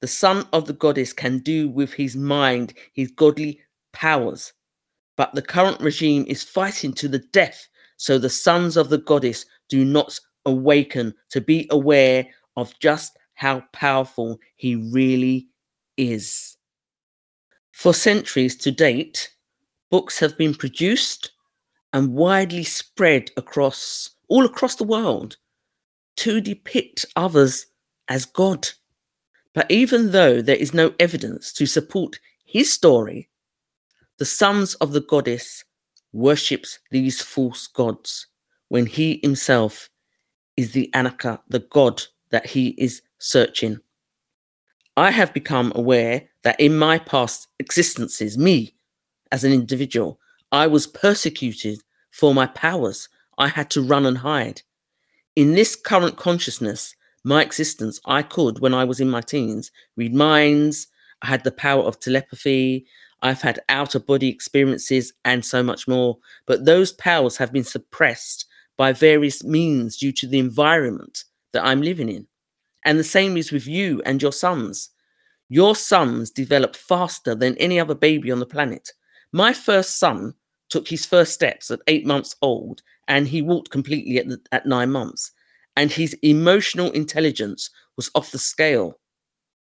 the 0.00 0.06
son 0.06 0.46
of 0.52 0.66
the 0.66 0.72
goddess, 0.72 1.12
can 1.12 1.40
do 1.40 1.68
with 1.68 1.92
his 1.92 2.14
mind, 2.14 2.74
his 2.92 3.10
godly 3.10 3.60
powers. 3.92 4.52
But 5.16 5.34
the 5.34 5.42
current 5.42 5.80
regime 5.80 6.24
is 6.28 6.44
fighting 6.44 6.92
to 6.94 7.08
the 7.08 7.18
death 7.18 7.68
so 7.96 8.18
the 8.18 8.30
sons 8.30 8.76
of 8.76 8.88
the 8.88 8.98
goddess 8.98 9.44
do 9.68 9.84
not 9.84 10.16
awaken 10.46 11.12
to 11.30 11.40
be 11.40 11.66
aware 11.70 12.24
of 12.56 12.72
just 12.78 13.18
how 13.34 13.64
powerful 13.72 14.38
he 14.54 14.76
really 14.76 15.48
is. 15.96 16.56
For 17.72 17.92
centuries 17.92 18.56
to 18.58 18.70
date, 18.70 19.34
books 19.90 20.20
have 20.20 20.38
been 20.38 20.54
produced 20.54 21.32
and 21.92 22.14
widely 22.14 22.62
spread 22.62 23.32
across 23.36 24.10
all 24.28 24.44
across 24.44 24.76
the 24.76 24.84
world 24.84 25.36
to 26.16 26.40
depict 26.40 27.06
others 27.16 27.66
as 28.08 28.24
God. 28.24 28.68
But 29.54 29.70
even 29.70 30.12
though 30.12 30.40
there 30.42 30.56
is 30.56 30.74
no 30.74 30.94
evidence 30.98 31.52
to 31.54 31.66
support 31.66 32.18
his 32.44 32.72
story, 32.72 33.28
the 34.18 34.24
sons 34.24 34.74
of 34.74 34.92
the 34.92 35.00
goddess 35.00 35.64
worships 36.12 36.78
these 36.90 37.20
false 37.22 37.66
gods 37.66 38.26
when 38.68 38.86
he 38.86 39.20
himself 39.22 39.88
is 40.56 40.72
the 40.72 40.90
Anaka, 40.94 41.40
the 41.48 41.60
god 41.60 42.02
that 42.30 42.46
he 42.46 42.68
is 42.78 43.02
searching. 43.18 43.80
I 44.96 45.10
have 45.10 45.32
become 45.32 45.72
aware 45.74 46.28
that 46.42 46.60
in 46.60 46.76
my 46.76 46.98
past 46.98 47.48
existences, 47.58 48.36
me 48.36 48.74
as 49.30 49.44
an 49.44 49.52
individual, 49.52 50.18
I 50.50 50.66
was 50.66 50.86
persecuted 50.86 51.80
for 52.10 52.34
my 52.34 52.46
powers. 52.46 53.08
I 53.38 53.48
had 53.48 53.70
to 53.70 53.82
run 53.82 54.04
and 54.04 54.18
hide. 54.18 54.62
In 55.34 55.54
this 55.54 55.74
current 55.74 56.18
consciousness, 56.18 56.94
my 57.24 57.40
existence, 57.40 57.98
I 58.04 58.22
could, 58.22 58.58
when 58.58 58.74
I 58.74 58.84
was 58.84 59.00
in 59.00 59.08
my 59.08 59.22
teens, 59.22 59.70
read 59.96 60.14
minds. 60.14 60.88
I 61.22 61.28
had 61.28 61.42
the 61.42 61.52
power 61.52 61.82
of 61.84 61.98
telepathy. 61.98 62.86
I've 63.22 63.40
had 63.40 63.60
out 63.70 63.94
of 63.94 64.06
body 64.06 64.28
experiences 64.28 65.14
and 65.24 65.42
so 65.42 65.62
much 65.62 65.88
more. 65.88 66.18
But 66.46 66.66
those 66.66 66.92
powers 66.92 67.38
have 67.38 67.50
been 67.50 67.64
suppressed 67.64 68.44
by 68.76 68.92
various 68.92 69.42
means 69.42 69.96
due 69.96 70.12
to 70.12 70.26
the 70.26 70.38
environment 70.38 71.24
that 71.52 71.64
I'm 71.64 71.80
living 71.80 72.10
in. 72.10 72.26
And 72.84 72.98
the 72.98 73.04
same 73.04 73.38
is 73.38 73.52
with 73.52 73.66
you 73.66 74.02
and 74.04 74.20
your 74.20 74.32
sons. 74.32 74.90
Your 75.48 75.74
sons 75.74 76.30
develop 76.30 76.76
faster 76.76 77.34
than 77.34 77.56
any 77.56 77.80
other 77.80 77.94
baby 77.94 78.30
on 78.30 78.40
the 78.40 78.46
planet. 78.46 78.90
My 79.32 79.54
first 79.54 79.98
son 79.98 80.34
took 80.72 80.88
his 80.88 81.04
first 81.04 81.34
steps 81.34 81.70
at 81.70 81.80
eight 81.86 82.06
months 82.06 82.34
old 82.40 82.82
and 83.06 83.28
he 83.28 83.42
walked 83.42 83.70
completely 83.70 84.16
at, 84.16 84.26
the, 84.26 84.40
at 84.52 84.64
nine 84.64 84.90
months. 84.90 85.30
And 85.76 85.90
his 85.90 86.14
emotional 86.22 86.90
intelligence 86.92 87.68
was 87.96 88.10
off 88.14 88.32
the 88.32 88.38
scale. 88.38 88.98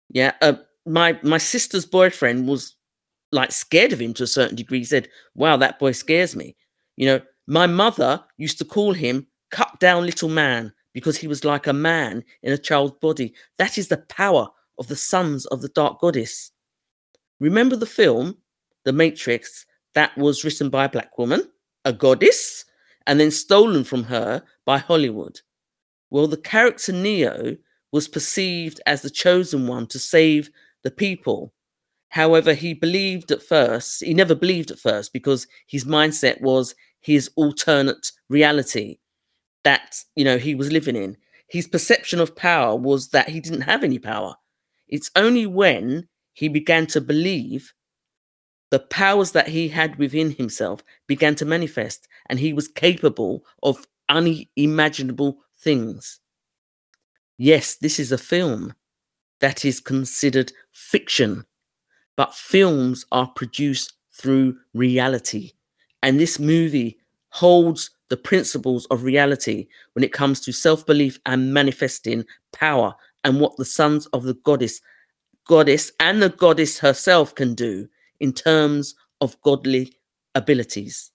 Yeah. 0.09 0.33
Uh, 0.41 0.53
my, 0.87 1.19
my 1.21 1.37
sister's 1.37 1.85
boyfriend 1.85 2.47
was 2.47 2.75
like 3.31 3.51
scared 3.51 3.93
of 3.93 4.01
him 4.01 4.13
to 4.15 4.23
a 4.23 4.27
certain 4.27 4.55
degree. 4.55 4.79
He 4.79 4.85
said, 4.85 5.09
Wow, 5.35 5.57
that 5.57 5.77
boy 5.77 5.91
scares 5.91 6.35
me. 6.35 6.55
You 6.95 7.05
know, 7.05 7.21
my 7.45 7.67
mother 7.67 8.23
used 8.37 8.57
to 8.57 8.65
call 8.65 8.93
him 8.93 9.27
cut 9.51 9.79
down 9.79 10.05
little 10.05 10.29
man 10.29 10.73
because 10.93 11.17
he 11.17 11.27
was 11.27 11.45
like 11.45 11.67
a 11.67 11.73
man 11.73 12.23
in 12.41 12.53
a 12.53 12.57
child's 12.57 12.97
body. 12.99 13.35
That 13.59 13.77
is 13.77 13.87
the 13.87 13.97
power 14.09 14.49
of 14.79 14.87
the 14.87 14.95
sons 14.95 15.45
of 15.47 15.61
the 15.61 15.69
dark 15.69 15.99
goddess. 15.99 16.51
Remember 17.39 17.75
the 17.75 17.85
film, 17.85 18.37
The 18.83 18.93
Matrix, 18.93 19.65
that 19.97 20.17
was 20.17 20.45
written 20.45 20.69
by 20.69 20.85
a 20.85 20.89
black 20.89 21.17
woman, 21.17 21.51
a 21.85 21.93
goddess, 21.93 22.65
and 23.07 23.19
then 23.19 23.31
stolen 23.31 23.83
from 23.83 24.05
her 24.05 24.43
by 24.65 24.79
Hollywood. 24.79 25.41
Well, 26.11 26.27
the 26.27 26.37
character 26.37 26.93
Neo 26.93 27.57
was 27.91 28.07
perceived 28.07 28.81
as 28.85 29.01
the 29.03 29.11
chosen 29.11 29.67
one 29.67 29.87
to 29.87 29.99
save 29.99 30.49
the 30.83 30.91
people 30.91 31.53
However, 32.09 32.53
he 32.53 32.73
believed 32.73 33.31
at 33.31 33.43
first, 33.43 34.03
he 34.03 34.13
never 34.13 34.35
believed 34.35 34.71
at 34.71 34.79
first 34.79 35.13
because 35.13 35.47
his 35.67 35.85
mindset 35.85 36.41
was 36.41 36.75
his 37.01 37.29
alternate 37.35 38.11
reality 38.29 38.99
that, 39.63 39.97
you 40.15 40.25
know, 40.25 40.37
he 40.37 40.55
was 40.55 40.71
living 40.71 40.95
in. 40.95 41.17
His 41.49 41.67
perception 41.67 42.19
of 42.19 42.35
power 42.35 42.75
was 42.75 43.09
that 43.09 43.29
he 43.29 43.39
didn't 43.39 43.61
have 43.61 43.83
any 43.83 43.99
power. 43.99 44.35
It's 44.87 45.11
only 45.15 45.45
when 45.45 46.07
he 46.33 46.49
began 46.49 46.87
to 46.87 47.01
believe 47.01 47.73
the 48.69 48.79
powers 48.79 49.31
that 49.31 49.47
he 49.47 49.69
had 49.69 49.97
within 49.97 50.31
himself 50.31 50.83
began 51.07 51.36
to 51.36 51.45
manifest 51.45 52.07
and 52.27 52.39
he 52.39 52.53
was 52.53 52.67
capable 52.67 53.45
of 53.63 53.88
unimaginable 54.09 55.38
things. 55.57 56.19
Yes, 57.38 57.75
this 57.75 58.00
is 58.00 58.12
a 58.12 58.17
film 58.17 58.74
that 59.39 59.63
is 59.63 59.79
considered 59.79 60.51
fiction 60.71 61.45
but 62.17 62.33
films 62.33 63.05
are 63.13 63.27
produced 63.27 63.93
through 64.12 64.57
reality. 64.74 65.53
And 66.03 66.19
this 66.19 66.39
movie 66.39 66.97
holds 67.29 67.91
the 68.09 68.17
principles 68.17 68.86
of 68.88 69.03
reality 69.03 69.67
when 69.93 70.03
it 70.03 70.12
comes 70.12 70.41
to 70.41 70.51
self 70.51 70.86
belief 70.86 71.19
and 71.25 71.53
manifesting 71.53 72.25
power 72.51 72.95
and 73.24 73.39
what 73.39 73.55
the 73.57 73.65
sons 73.65 74.07
of 74.07 74.24
the 74.24 74.33
goddess, 74.33 74.81
goddess 75.47 75.91
and 76.00 76.21
the 76.21 76.29
goddess 76.29 76.79
herself 76.79 77.36
can 77.36 77.53
do 77.53 77.88
in 78.19 78.33
terms 78.33 78.95
of 79.21 79.39
godly 79.41 79.93
abilities. 80.36 81.12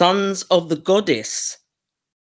Sons 0.00 0.44
of 0.44 0.70
the 0.70 0.76
goddess. 0.76 1.59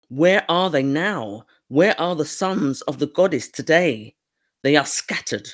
Where 0.08 0.44
are 0.48 0.70
they 0.70 0.82
now? 0.82 1.46
Where 1.68 2.00
are 2.00 2.14
the 2.14 2.24
sons 2.24 2.82
of 2.82 2.98
the 2.98 3.08
goddess 3.08 3.48
today? 3.48 4.14
They 4.62 4.76
are 4.76 4.86
scattered 4.86 5.48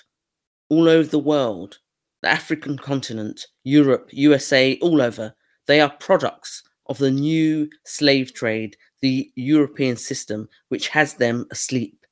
all 0.68 0.88
over 0.88 1.08
the 1.08 1.18
world, 1.18 1.78
the 2.22 2.28
African 2.28 2.78
continent, 2.78 3.46
Europe, 3.64 4.08
USA, 4.12 4.78
all 4.80 5.02
over, 5.02 5.34
they 5.66 5.80
are 5.80 5.90
products 6.00 6.62
of 6.86 6.98
the 6.98 7.10
new 7.10 7.68
slave 7.84 8.32
trade, 8.34 8.76
the 9.00 9.30
European 9.36 9.96
system, 9.96 10.48
which 10.68 10.88
has 10.88 11.14
them 11.14 11.46
asleep. 11.50 12.06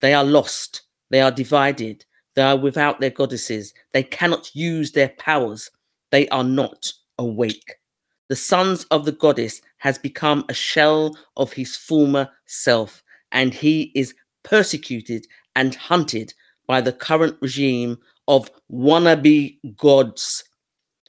They 0.00 0.14
are 0.14 0.24
lost, 0.24 0.82
they 1.10 1.20
are 1.20 1.30
divided, 1.30 2.04
they 2.34 2.42
are 2.42 2.56
without 2.56 3.00
their 3.00 3.10
goddesses, 3.10 3.74
they 3.92 4.02
cannot 4.02 4.54
use 4.54 4.92
their 4.92 5.10
powers, 5.18 5.70
they 6.10 6.28
are 6.28 6.44
not 6.44 6.92
awake. 7.18 7.79
The 8.30 8.36
sons 8.36 8.84
of 8.92 9.06
the 9.06 9.12
goddess 9.12 9.60
has 9.78 9.98
become 9.98 10.44
a 10.48 10.54
shell 10.54 11.18
of 11.36 11.54
his 11.54 11.76
former 11.76 12.30
self, 12.46 13.02
and 13.32 13.52
he 13.52 13.90
is 13.96 14.14
persecuted 14.44 15.26
and 15.56 15.74
hunted 15.74 16.32
by 16.68 16.80
the 16.80 16.92
current 16.92 17.38
regime 17.42 17.98
of 18.28 18.48
wannabe 18.70 19.58
gods. 19.76 20.44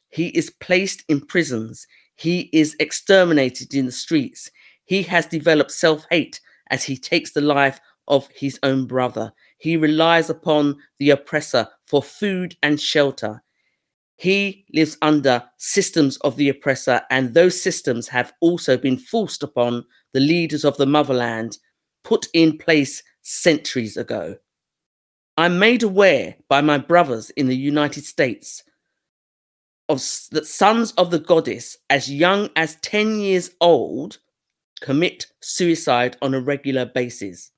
He 0.10 0.30
is 0.30 0.50
placed 0.50 1.04
in 1.08 1.22
prisons. 1.22 1.86
He 2.16 2.50
is 2.52 2.76
exterminated 2.80 3.76
in 3.76 3.86
the 3.86 3.92
streets. 3.92 4.50
He 4.84 5.04
has 5.04 5.28
developed 5.28 5.70
self 5.70 6.08
hate 6.10 6.42
as 6.72 6.86
he 6.86 6.98
takes 6.98 7.34
the 7.34 7.42
life 7.42 7.80
of 8.08 8.30
his 8.34 8.58
own 8.64 8.88
brother. 8.88 9.32
He 9.60 9.78
relies 9.78 10.32
upon 10.32 10.80
the 10.98 11.12
oppressor 11.12 11.68
for 11.86 12.02
food 12.02 12.58
and 12.64 12.82
shelter. 12.82 13.44
He 14.22 14.66
lives 14.72 15.00
under 15.02 15.44
systems 15.58 16.18
of 16.18 16.36
the 16.36 16.48
oppressor, 16.50 17.02
and 17.10 17.34
those 17.34 17.60
systems 17.60 18.08
have 18.10 18.34
also 18.40 18.78
been 18.78 19.00
forced 19.00 19.42
upon 19.42 19.84
the 20.14 20.20
leaders 20.20 20.64
of 20.64 20.78
the 20.78 20.86
motherland, 20.86 21.58
put 22.04 22.28
in 22.32 22.60
place 22.60 23.02
centuries 23.24 23.98
ago. 23.98 24.36
I'm 25.38 25.58
made 25.58 25.82
aware 25.82 26.36
by 26.48 26.62
my 26.62 26.78
brothers 26.78 27.32
in 27.32 27.48
the 27.48 27.58
United 27.58 28.06
States 28.06 28.62
of 29.90 29.98
that 30.30 30.46
sons 30.46 30.92
of 31.00 31.10
the 31.10 31.18
goddess 31.18 31.78
as 31.90 32.08
young 32.08 32.52
as 32.56 32.76
10 32.84 33.22
years 33.22 33.50
old 33.60 34.20
commit 34.82 35.26
suicide 35.42 36.16
on 36.22 36.36
a 36.36 36.40
regular 36.40 36.86
basis. 36.86 37.50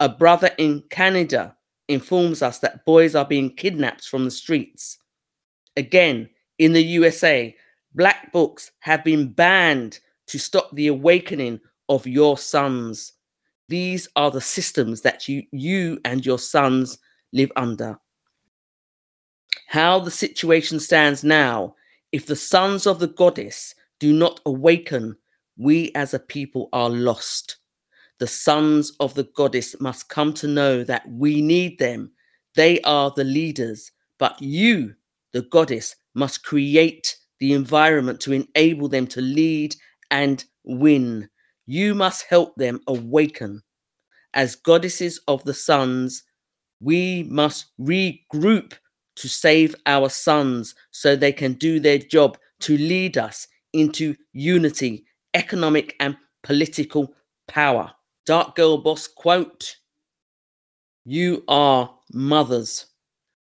A 0.00 0.10
brother 0.10 0.50
in 0.58 0.82
Canada 0.90 1.56
informs 1.88 2.42
us 2.42 2.58
that 2.58 2.84
boys 2.84 3.14
are 3.14 3.24
being 3.24 3.56
kidnapped 3.56 4.04
from 4.04 4.26
the 4.26 4.30
streets. 4.30 4.98
Again, 5.76 6.28
in 6.58 6.72
the 6.72 6.82
USA, 6.82 7.54
black 7.94 8.32
books 8.32 8.70
have 8.80 9.04
been 9.04 9.32
banned 9.32 9.98
to 10.28 10.38
stop 10.38 10.70
the 10.72 10.88
awakening 10.88 11.60
of 11.88 12.06
your 12.06 12.38
sons. 12.38 13.12
These 13.68 14.08
are 14.16 14.30
the 14.30 14.40
systems 14.40 15.00
that 15.02 15.28
you, 15.28 15.42
you 15.52 15.98
and 16.04 16.24
your 16.24 16.38
sons 16.38 16.98
live 17.32 17.50
under. 17.56 17.98
How 19.66 19.98
the 19.98 20.10
situation 20.10 20.78
stands 20.80 21.24
now, 21.24 21.74
if 22.12 22.26
the 22.26 22.36
sons 22.36 22.86
of 22.86 23.00
the 23.00 23.08
goddess 23.08 23.74
do 23.98 24.12
not 24.12 24.40
awaken, 24.46 25.16
we 25.56 25.90
as 25.94 26.14
a 26.14 26.18
people 26.18 26.68
are 26.72 26.90
lost. 26.90 27.56
The 28.20 28.26
sons 28.26 28.92
of 29.00 29.14
the 29.14 29.28
goddess 29.34 29.74
must 29.80 30.08
come 30.08 30.32
to 30.34 30.46
know 30.46 30.84
that 30.84 31.08
we 31.10 31.42
need 31.42 31.78
them. 31.78 32.12
They 32.54 32.80
are 32.82 33.10
the 33.10 33.24
leaders, 33.24 33.90
but 34.18 34.40
you, 34.40 34.94
the 35.34 35.42
goddess, 35.42 35.94
must 36.14 36.44
create 36.44 37.16
the 37.40 37.52
environment 37.52 38.20
to 38.20 38.32
enable 38.32 38.88
them 38.88 39.06
to 39.08 39.20
lead 39.20 39.76
and 40.10 40.44
win. 40.64 41.28
You 41.66 41.94
must 41.94 42.24
help 42.30 42.54
them 42.56 42.80
awaken. 42.86 43.62
As 44.32 44.56
goddesses 44.56 45.20
of 45.28 45.44
the 45.44 45.52
sons, 45.52 46.22
we 46.80 47.24
must 47.24 47.66
regroup 47.80 48.74
to 49.16 49.28
save 49.28 49.74
our 49.86 50.08
sons 50.08 50.74
so 50.92 51.14
they 51.16 51.32
can 51.32 51.54
do 51.54 51.80
their 51.80 51.98
job 51.98 52.38
to 52.60 52.78
lead 52.78 53.18
us 53.18 53.46
into 53.72 54.14
unity, 54.32 55.04
economic, 55.34 55.96
and 56.00 56.16
political 56.42 57.12
power. 57.48 57.92
Dark 58.24 58.54
Girl 58.54 58.78
Boss 58.78 59.08
quote 59.08 59.76
You 61.04 61.42
are 61.48 61.94
mothers, 62.12 62.86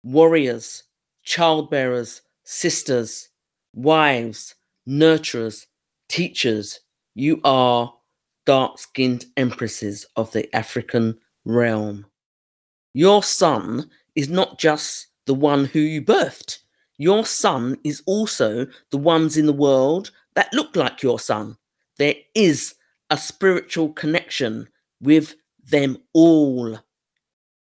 warriors, 0.03 0.85
childbearers, 1.29 2.23
sisters, 2.45 3.29
wives, 3.75 4.55
nurturers, 4.89 5.67
teachers. 6.09 6.81
You 7.15 7.39
are 7.45 7.93
dark 8.47 8.79
skinned 8.79 9.27
empresses 9.37 10.07
of 10.17 10.33
the 10.33 10.49
African 10.57 11.19
realm. 11.45 12.07
Your 12.95 13.23
son 13.23 13.91
is 14.17 14.31
not 14.31 14.59
just 14.59 15.09
the 15.27 15.35
one 15.35 15.67
who 15.67 15.81
you 15.81 16.01
birthed. 16.01 16.61
Your 16.97 17.27
son 17.27 17.77
is 17.85 18.03
also 18.07 18.67
the 18.91 18.97
ones 18.97 19.37
in 19.37 19.45
the 19.45 19.53
world 19.53 20.11
that 20.35 20.53
look 20.55 20.75
like 20.77 21.03
your 21.03 21.21
son. 21.21 21.59
There 21.99 22.15
is 22.35 22.75
a 23.11 23.19
spiritual 23.19 23.93
connection 23.93 24.67
with 25.03 25.35
them 25.63 25.99
all. 26.15 26.79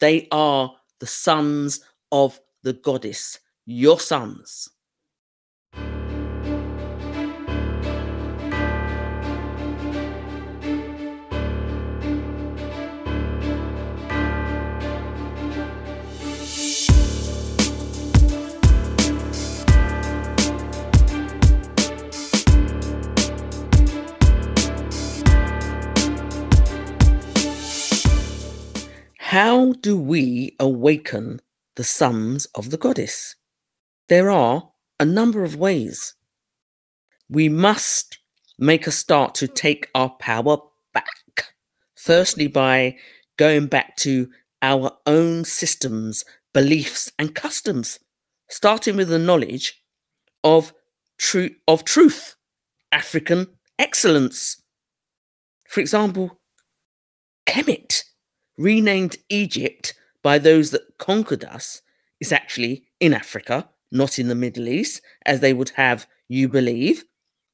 They 0.00 0.28
are 0.32 0.74
the 0.98 1.06
sons 1.06 1.80
of 2.10 2.40
the 2.62 2.72
goddess, 2.72 3.38
your 3.70 4.00
sons. 4.00 4.68
How 29.18 29.74
do 29.74 29.96
we 29.96 30.56
awaken 30.58 31.38
the 31.76 31.84
sons 31.84 32.46
of 32.56 32.70
the 32.70 32.76
goddess? 32.76 33.36
There 34.10 34.28
are 34.28 34.72
a 34.98 35.04
number 35.04 35.44
of 35.44 35.54
ways. 35.54 36.14
We 37.28 37.48
must 37.48 38.18
make 38.58 38.88
a 38.88 38.90
start 38.90 39.36
to 39.36 39.46
take 39.46 39.88
our 39.94 40.10
power 40.10 40.58
back. 40.92 41.54
Firstly, 41.94 42.48
by 42.48 42.96
going 43.36 43.68
back 43.68 43.94
to 43.98 44.28
our 44.62 44.98
own 45.06 45.44
systems, 45.44 46.24
beliefs, 46.52 47.12
and 47.20 47.36
customs, 47.36 48.00
starting 48.48 48.96
with 48.96 49.10
the 49.10 49.18
knowledge 49.20 49.80
of, 50.42 50.74
tru- 51.16 51.54
of 51.68 51.84
truth, 51.84 52.34
African 52.90 53.46
excellence. 53.78 54.60
For 55.68 55.80
example, 55.80 56.40
Kemet 57.46 58.02
renamed 58.58 59.18
Egypt 59.28 59.94
by 60.20 60.38
those 60.38 60.72
that 60.72 60.98
conquered 60.98 61.44
us, 61.44 61.80
is 62.18 62.32
actually 62.32 62.88
in 62.98 63.14
Africa, 63.14 63.68
not 63.90 64.18
in 64.18 64.28
the 64.28 64.34
Middle 64.34 64.68
East, 64.68 65.00
as 65.26 65.40
they 65.40 65.52
would 65.52 65.70
have 65.70 66.06
you 66.28 66.48
believe. 66.48 67.04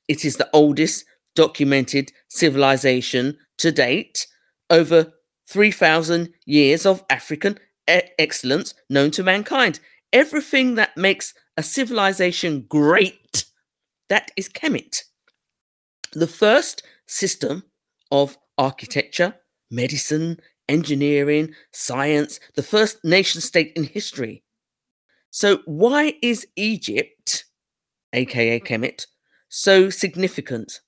It 0.08 0.24
is 0.24 0.36
the 0.36 0.50
oldest 0.52 1.04
documented 1.34 2.12
civilization 2.28 3.38
to 3.58 3.72
date, 3.72 4.26
over 4.70 5.12
3,000 5.48 6.32
years 6.44 6.84
of 6.86 7.04
African 7.08 7.58
excellence 7.86 8.74
known 8.90 9.10
to 9.12 9.22
mankind. 9.22 9.80
Everything 10.12 10.74
that 10.74 10.96
makes 10.96 11.34
a 11.56 11.62
civilization 11.62 12.66
great, 12.68 13.44
that 14.08 14.30
is 14.36 14.48
Kemet. 14.48 15.02
The 16.12 16.26
first 16.26 16.82
system 17.06 17.64
of 18.10 18.38
architecture, 18.58 19.36
medicine, 19.70 20.40
engineering, 20.68 21.54
science, 21.72 22.40
the 22.54 22.62
first 22.62 23.04
nation 23.04 23.40
state 23.40 23.72
in 23.76 23.84
history. 23.84 24.42
So, 25.36 25.58
why 25.66 26.14
is 26.22 26.46
Egypt, 26.56 27.44
aka 28.14 28.58
mm-hmm. 28.58 28.84
Kemet, 28.84 29.04
so 29.50 29.90
significant? 29.90 30.80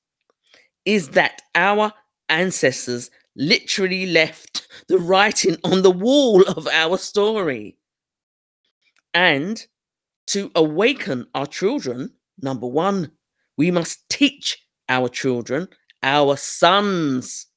Is 0.87 1.11
that 1.11 1.43
our 1.55 1.93
ancestors 2.31 3.11
literally 3.37 4.07
left 4.07 4.67
the 4.89 4.97
writing 4.97 5.59
on 5.65 5.83
the 5.83 5.91
wall 5.91 6.49
of 6.49 6.67
our 6.67 6.97
story? 6.97 7.77
And 9.13 9.67
to 10.29 10.51
awaken 10.55 11.27
our 11.35 11.45
children, 11.45 12.15
number 12.41 12.67
one, 12.67 13.11
we 13.59 13.71
must 13.71 14.09
teach 14.09 14.65
our 14.89 15.11
children, 15.11 15.69
our 16.03 16.39
sons, 16.39 17.49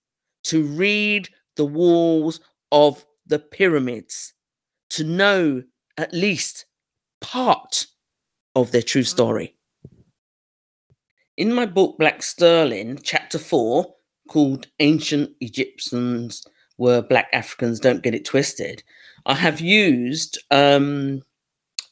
to 0.43 0.63
read 0.63 1.29
the 1.55 1.63
walls 1.63 2.41
of 2.69 3.05
the 3.25 3.39
pyramids 3.39 4.33
to 4.89 5.05
know 5.05 5.63
at 5.97 6.13
least 6.13 6.65
part 7.21 7.85
of 8.55 8.71
their 8.71 8.81
true 8.81 9.03
story. 9.03 9.55
In 11.37 11.53
my 11.53 11.65
book, 11.65 11.97
Black 11.97 12.21
Sterling, 12.21 12.99
chapter 13.01 13.39
four, 13.39 13.95
called 14.27 14.67
Ancient 14.79 15.31
Egyptians 15.39 16.45
Were 16.77 17.01
Black 17.01 17.27
Africans, 17.33 17.79
Don't 17.79 18.03
Get 18.03 18.13
It 18.13 18.25
Twisted, 18.25 18.83
I 19.25 19.35
have 19.35 19.61
used 19.61 20.37
um, 20.51 21.21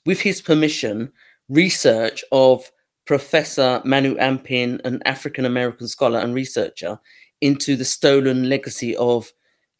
with 0.05 0.19
his 0.19 0.41
permission, 0.41 1.11
research 1.47 2.23
of 2.31 2.71
Professor 3.05 3.81
Manu 3.85 4.15
Ampim, 4.15 4.79
an 4.85 5.01
African 5.05 5.45
American 5.45 5.87
scholar 5.87 6.19
and 6.19 6.33
researcher, 6.33 6.99
into 7.41 7.75
the 7.75 7.85
stolen 7.85 8.49
legacy 8.49 8.95
of 8.97 9.31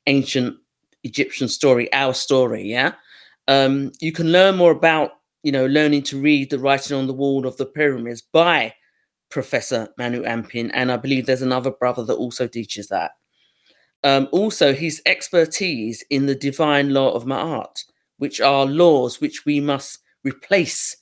ancient 0.07 0.55
Egyptian 1.03 1.47
story, 1.47 1.91
our 1.93 2.13
story. 2.13 2.63
Yeah, 2.63 2.93
um, 3.47 3.91
you 3.99 4.11
can 4.11 4.31
learn 4.31 4.55
more 4.55 4.71
about 4.71 5.11
you 5.43 5.51
know 5.51 5.65
learning 5.65 6.03
to 6.03 6.19
read 6.19 6.49
the 6.49 6.59
writing 6.59 6.97
on 6.97 7.07
the 7.07 7.13
wall 7.13 7.45
of 7.45 7.57
the 7.57 7.65
pyramids 7.65 8.21
by 8.21 8.73
Professor 9.29 9.89
Manu 9.97 10.23
Ampim, 10.23 10.71
and 10.73 10.91
I 10.91 10.97
believe 10.97 11.25
there's 11.25 11.41
another 11.41 11.71
brother 11.71 12.03
that 12.03 12.15
also 12.15 12.47
teaches 12.47 12.87
that. 12.87 13.11
Um, 14.03 14.27
also, 14.31 14.73
his 14.73 15.01
expertise 15.05 16.03
in 16.09 16.25
the 16.25 16.35
divine 16.35 16.93
law 16.93 17.11
of 17.11 17.25
Ma'at, 17.25 17.83
which 18.17 18.39
are 18.41 18.65
laws 18.65 19.19
which 19.19 19.45
we 19.45 19.59
must 19.59 19.99
replace 20.23 20.95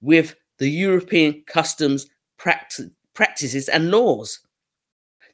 with 0.00 0.36
the 0.58 0.70
European 0.70 1.42
customs 1.46 2.06
pract- 2.38 2.90
practices 3.12 3.68
and 3.68 3.90
laws. 3.90 4.40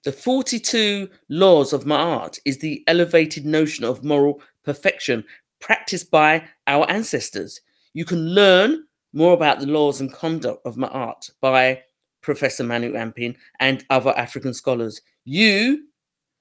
The 0.04 0.12
42 0.12 1.10
laws 1.28 1.72
of 1.72 1.84
Ma'at 1.84 2.38
is 2.46 2.58
the 2.58 2.82
elevated 2.86 3.44
notion 3.44 3.84
of 3.84 4.02
moral 4.02 4.40
perfection 4.64 5.24
practiced 5.60 6.10
by 6.10 6.44
our 6.66 6.90
ancestors. 6.90 7.60
You 7.92 8.04
can 8.04 8.34
learn 8.34 8.84
more 9.12 9.34
about 9.34 9.60
the 9.60 9.66
laws 9.66 10.00
and 10.00 10.12
conduct 10.12 10.64
of 10.64 10.76
Ma'at 10.76 11.30
by 11.40 11.82
Professor 12.22 12.62
Manu 12.64 12.92
Ampim 12.92 13.34
and 13.58 13.84
other 13.90 14.16
African 14.16 14.54
scholars. 14.54 15.00
You, 15.24 15.84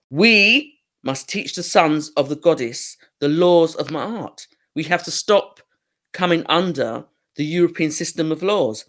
we 0.09 0.79
must 1.03 1.29
teach 1.29 1.55
the 1.55 1.63
sons 1.63 2.09
of 2.17 2.29
the 2.29 2.35
goddess 2.35 2.97
the 3.19 3.29
laws 3.29 3.75
of 3.75 3.87
Ma'at. 3.87 4.45
We 4.75 4.83
have 4.83 5.03
to 5.03 5.11
stop 5.11 5.59
coming 6.13 6.45
under 6.47 7.05
the 7.35 7.45
European 7.45 7.91
system 7.91 8.31
of 8.31 8.43
laws 8.43 8.85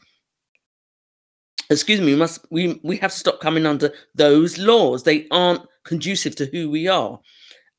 excuse 1.70 2.00
me, 2.00 2.06
we 2.06 2.16
must 2.16 2.44
we 2.50 2.80
we 2.82 2.96
have 2.98 3.12
to 3.12 3.18
stop 3.18 3.40
coming 3.40 3.64
under 3.64 3.92
those 4.14 4.58
laws. 4.58 5.04
They 5.04 5.26
aren't 5.30 5.62
conducive 5.84 6.36
to 6.36 6.46
who 6.46 6.68
we 6.70 6.88
are. 6.88 7.18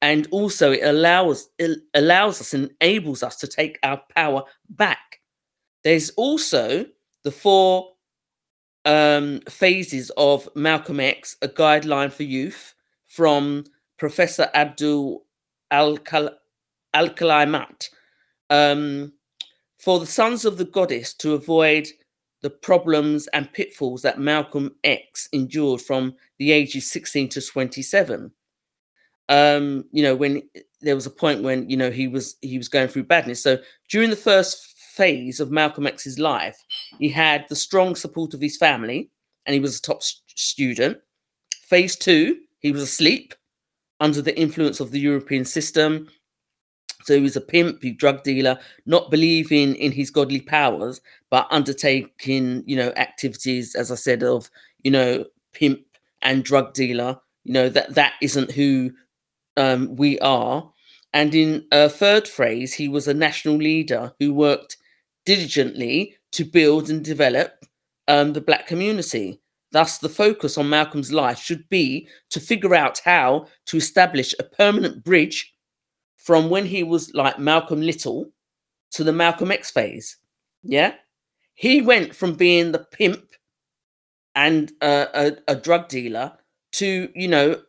And 0.01 0.27
also 0.31 0.71
it 0.71 0.83
allows 0.83 1.49
it 1.59 1.79
allows 1.93 2.41
us 2.41 2.53
enables 2.53 3.21
us 3.23 3.35
to 3.37 3.47
take 3.47 3.77
our 3.83 4.01
power 4.15 4.43
back. 4.69 5.19
There's 5.83 6.09
also 6.11 6.85
the 7.23 7.31
four 7.31 7.91
um, 8.85 9.41
phases 9.49 10.11
of 10.17 10.49
Malcolm 10.55 10.99
X, 10.99 11.37
a 11.41 11.47
guideline 11.47 12.11
for 12.11 12.23
youth 12.23 12.73
from 13.05 13.65
Professor 13.97 14.49
Abdul 14.53 15.23
Alkalimat. 15.71 16.39
Um, 18.49 19.13
for 19.77 19.99
the 19.99 20.05
sons 20.05 20.45
of 20.45 20.57
the 20.57 20.65
goddess 20.65 21.13
to 21.15 21.33
avoid 21.33 21.87
the 22.41 22.49
problems 22.49 23.27
and 23.27 23.51
pitfalls 23.53 24.01
that 24.01 24.19
Malcolm 24.19 24.75
X 24.83 25.29
endured 25.31 25.81
from 25.81 26.15
the 26.37 26.51
ages 26.51 26.91
16 26.91 27.29
to 27.29 27.41
27. 27.41 28.31
Um, 29.31 29.85
you 29.93 30.03
know, 30.03 30.13
when 30.13 30.43
there 30.81 30.95
was 30.95 31.05
a 31.05 31.11
point 31.11 31.41
when 31.41 31.69
you 31.69 31.77
know 31.77 31.89
he 31.89 32.07
was 32.09 32.35
he 32.41 32.57
was 32.57 32.67
going 32.67 32.89
through 32.89 33.05
badness. 33.05 33.41
So 33.41 33.57
during 33.89 34.09
the 34.09 34.15
first 34.15 34.77
phase 34.77 35.39
of 35.39 35.51
Malcolm 35.51 35.87
X's 35.87 36.19
life, 36.19 36.57
he 36.99 37.07
had 37.07 37.45
the 37.47 37.55
strong 37.55 37.95
support 37.95 38.33
of 38.33 38.41
his 38.41 38.57
family, 38.57 39.09
and 39.45 39.53
he 39.53 39.61
was 39.61 39.79
a 39.79 39.81
top 39.81 40.03
st- 40.03 40.21
student. 40.35 40.97
Phase 41.61 41.95
two, 41.95 42.41
he 42.59 42.73
was 42.73 42.81
asleep 42.81 43.33
under 44.01 44.21
the 44.21 44.37
influence 44.37 44.81
of 44.81 44.91
the 44.91 44.99
European 44.99 45.45
system. 45.45 46.09
So 47.03 47.15
he 47.15 47.21
was 47.21 47.37
a 47.37 47.41
pimp, 47.41 47.81
he 47.81 47.91
drug 47.91 48.23
dealer, 48.23 48.59
not 48.85 49.09
believing 49.09 49.75
in 49.75 49.91
his 49.91 50.11
godly 50.11 50.41
powers, 50.41 50.99
but 51.29 51.47
undertaking, 51.49 52.63
you 52.67 52.75
know, 52.75 52.91
activities, 52.95 53.75
as 53.75 53.91
I 53.91 53.95
said, 53.95 54.23
of, 54.23 54.51
you 54.83 54.91
know, 54.91 55.25
pimp 55.53 55.79
and 56.21 56.43
drug 56.43 56.73
dealer. 56.73 57.17
You 57.43 57.53
know, 57.53 57.69
that 57.69 57.95
that 57.95 58.13
isn't 58.21 58.51
who 58.51 58.91
um, 59.57 59.95
we 59.95 60.19
are. 60.19 60.71
And 61.13 61.35
in 61.35 61.65
a 61.71 61.89
third 61.89 62.27
phrase, 62.27 62.73
he 62.73 62.87
was 62.87 63.07
a 63.07 63.13
national 63.13 63.57
leader 63.57 64.13
who 64.19 64.33
worked 64.33 64.77
diligently 65.25 66.15
to 66.31 66.45
build 66.45 66.89
and 66.89 67.03
develop 67.03 67.65
um, 68.07 68.33
the 68.33 68.41
black 68.41 68.67
community. 68.67 69.41
Thus, 69.71 69.97
the 69.97 70.09
focus 70.09 70.57
on 70.57 70.69
Malcolm's 70.69 71.11
life 71.11 71.39
should 71.39 71.67
be 71.69 72.07
to 72.29 72.39
figure 72.39 72.75
out 72.75 73.01
how 73.03 73.47
to 73.67 73.77
establish 73.77 74.33
a 74.37 74.43
permanent 74.43 75.03
bridge 75.03 75.53
from 76.17 76.49
when 76.49 76.65
he 76.65 76.83
was 76.83 77.13
like 77.13 77.39
Malcolm 77.39 77.81
Little 77.81 78.31
to 78.91 79.03
the 79.03 79.13
Malcolm 79.13 79.51
X 79.51 79.71
phase. 79.71 80.17
Yeah. 80.63 80.93
He 81.53 81.81
went 81.81 82.15
from 82.15 82.35
being 82.35 82.71
the 82.71 82.85
pimp 82.91 83.23
and 84.35 84.71
uh, 84.81 85.07
a, 85.13 85.31
a 85.47 85.55
drug 85.55 85.87
dealer 85.87 86.33
to, 86.73 87.09
you 87.15 87.27
know, 87.27 87.61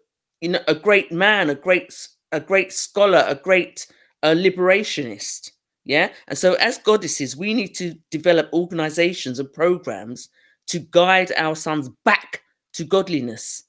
you 0.42 0.48
know, 0.48 0.60
a 0.66 0.74
great 0.74 1.12
man, 1.12 1.48
a 1.48 1.54
great, 1.54 1.94
a 2.32 2.40
great 2.40 2.72
scholar, 2.72 3.24
a 3.26 3.36
great 3.36 3.86
uh, 4.22 4.34
liberationist. 4.34 5.52
Yeah. 5.84 6.10
And 6.28 6.36
so, 6.36 6.54
as 6.54 6.78
goddesses, 6.78 7.36
we 7.36 7.54
need 7.54 7.74
to 7.76 7.94
develop 8.10 8.52
organizations 8.52 9.38
and 9.38 9.52
programs 9.52 10.28
to 10.66 10.80
guide 10.80 11.32
our 11.36 11.56
sons 11.56 11.88
back 12.04 12.42
to 12.74 12.84
godliness. 12.84 13.64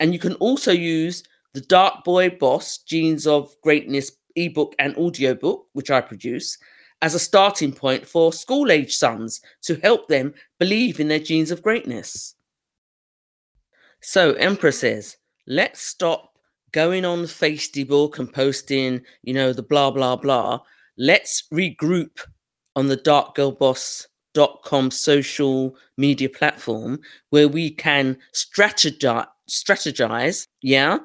And 0.00 0.12
you 0.12 0.18
can 0.18 0.34
also 0.34 0.72
use 0.72 1.22
the 1.52 1.60
Dark 1.60 2.04
Boy 2.04 2.30
Boss, 2.30 2.78
Genes 2.78 3.26
of 3.26 3.54
Greatness 3.62 4.10
ebook 4.36 4.74
and 4.78 4.96
audiobook, 4.96 5.66
which 5.74 5.90
I 5.90 6.00
produce, 6.00 6.58
as 7.02 7.14
a 7.14 7.18
starting 7.18 7.72
point 7.72 8.06
for 8.06 8.32
school 8.32 8.72
age 8.72 8.96
sons 8.96 9.40
to 9.62 9.76
help 9.76 10.08
them 10.08 10.34
believe 10.58 11.00
in 11.00 11.08
their 11.08 11.18
genes 11.18 11.50
of 11.50 11.62
greatness. 11.62 12.34
So, 14.00 14.32
Emperor 14.34 14.72
says, 14.72 15.16
let's 15.46 15.80
stop 15.80 16.38
going 16.72 17.04
on 17.04 17.20
Facebook 17.20 18.18
and 18.18 18.32
posting, 18.32 19.00
you 19.22 19.32
know, 19.32 19.52
the 19.52 19.62
blah, 19.62 19.90
blah, 19.90 20.16
blah. 20.16 20.60
Let's 20.98 21.44
regroup 21.52 22.20
on 22.76 22.88
the 22.88 22.96
darkgirlboss.com 22.96 24.90
social 24.90 25.76
media 25.96 26.28
platform 26.28 27.00
where 27.30 27.48
we 27.48 27.70
can 27.70 28.16
strategize, 28.34 29.28
strategize, 29.48 30.46
yeah, 30.62 30.98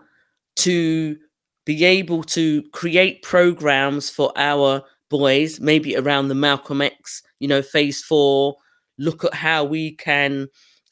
to 0.57 1.17
be 1.65 1.85
able 1.85 2.23
to 2.23 2.63
create 2.71 3.21
programs 3.21 4.09
for 4.09 4.31
our 4.35 4.81
boys, 5.09 5.59
maybe 5.59 5.95
around 5.95 6.27
the 6.27 6.35
Malcolm 6.35 6.81
X, 6.81 7.21
you 7.39 7.47
know, 7.47 7.61
phase 7.61 8.01
four, 8.01 8.55
look 8.97 9.23
at 9.23 9.33
how 9.33 9.63
we 9.63 9.91
can 9.91 10.47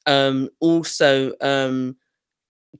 um, 0.05 0.49
also 0.59 1.33
um, 1.41 1.95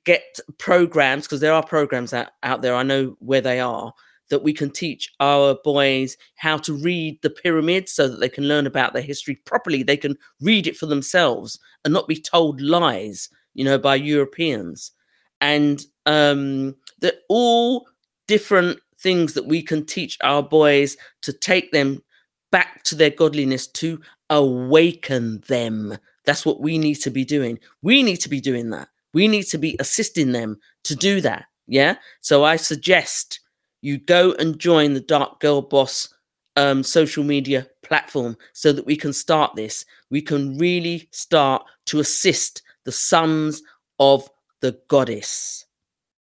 get 0.04 0.40
programs, 0.58 1.26
because 1.26 1.40
there 1.40 1.54
are 1.54 1.66
programs 1.66 2.14
out, 2.14 2.30
out 2.44 2.62
there, 2.62 2.76
I 2.76 2.84
know 2.84 3.16
where 3.20 3.42
they 3.42 3.60
are, 3.60 3.94
that 4.30 4.44
we 4.44 4.54
can 4.54 4.70
teach 4.70 5.14
our 5.20 5.58
boys 5.64 6.18
how 6.36 6.58
to 6.58 6.74
read 6.74 7.20
the 7.22 7.30
pyramids 7.30 7.92
so 7.92 8.08
that 8.08 8.20
they 8.20 8.30
can 8.30 8.48
learn 8.48 8.68
about 8.68 8.94
their 8.94 9.02
history 9.02 9.36
properly. 9.46 9.84
They 9.84 9.98
can 9.98 10.18
read 10.42 10.68
it 10.68 10.78
for 10.78 10.86
themselves 10.86 11.60
and 11.86 11.94
not 11.94 12.08
be 12.08 12.20
told 12.20 12.60
lies, 12.62 13.30
you 13.54 13.64
know, 13.64 13.78
by 13.78 13.96
Europeans. 13.96 14.92
And 15.40 15.84
um, 16.06 16.76
that 17.00 17.20
all 17.30 17.88
different 18.28 18.80
things 19.00 19.34
that 19.34 19.46
we 19.46 19.62
can 19.62 19.86
teach 19.86 20.18
our 20.24 20.44
boys 20.44 20.98
to 21.22 21.34
take 21.34 21.72
them 21.72 22.04
back 22.52 22.84
to 22.84 22.96
their 22.96 23.10
godliness 23.10 23.68
to 23.68 24.00
awaken 24.30 25.42
them 25.48 25.98
that's 26.26 26.46
what 26.46 26.60
we 26.60 26.78
need 26.78 26.96
to 26.96 27.10
be 27.10 27.24
doing 27.24 27.58
we 27.82 28.04
need 28.04 28.18
to 28.18 28.30
be 28.30 28.42
doing 28.42 28.70
that 28.70 28.90
we 29.14 29.28
need 29.28 29.44
to 29.44 29.58
be 29.58 29.76
assisting 29.80 30.32
them 30.32 30.58
to 30.84 30.96
do 30.96 31.22
that 31.22 31.46
yeah? 31.68 31.96
So 32.22 32.44
i 32.44 32.56
suggest 32.56 33.42
you 33.82 33.98
go 33.98 34.34
and 34.40 34.58
join 34.60 34.94
the 34.94 35.00
dark 35.02 35.40
girl 35.40 35.62
boss 35.62 36.14
um, 36.58 36.84
social 36.84 37.24
media 37.24 37.68
platform 37.84 38.36
so 38.54 38.74
that 38.74 38.86
we 38.86 38.98
can 38.98 39.14
start 39.14 39.56
this. 39.56 39.86
We 40.10 40.22
can 40.22 40.58
really 40.58 41.08
start 41.12 41.64
to 41.86 42.00
assist 42.00 42.64
the 42.84 42.92
sons 42.92 43.62
of 44.00 44.30
the 44.62 44.78
goddess. 44.90 45.66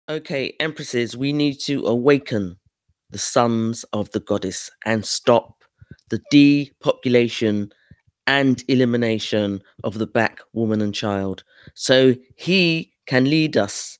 Okay, 0.10 0.56
empresses, 0.60 1.16
we 1.18 1.34
need 1.34 1.60
to 1.62 1.86
awaken 1.86 2.58
the 3.10 3.18
sons 3.18 3.84
of 3.92 4.10
the 4.12 4.22
goddess 4.22 4.72
and 4.86 5.06
stop 5.06 5.64
the 6.10 6.22
depopulation 6.32 7.72
and 8.32 8.64
elimination 8.70 9.62
of 9.84 9.98
the 9.98 10.08
black 10.08 10.40
woman 10.54 10.82
and 10.82 10.96
child. 10.96 11.44
So 11.74 12.16
he 12.38 12.94
can 13.06 13.26
lead 13.26 13.58
us, 13.58 14.00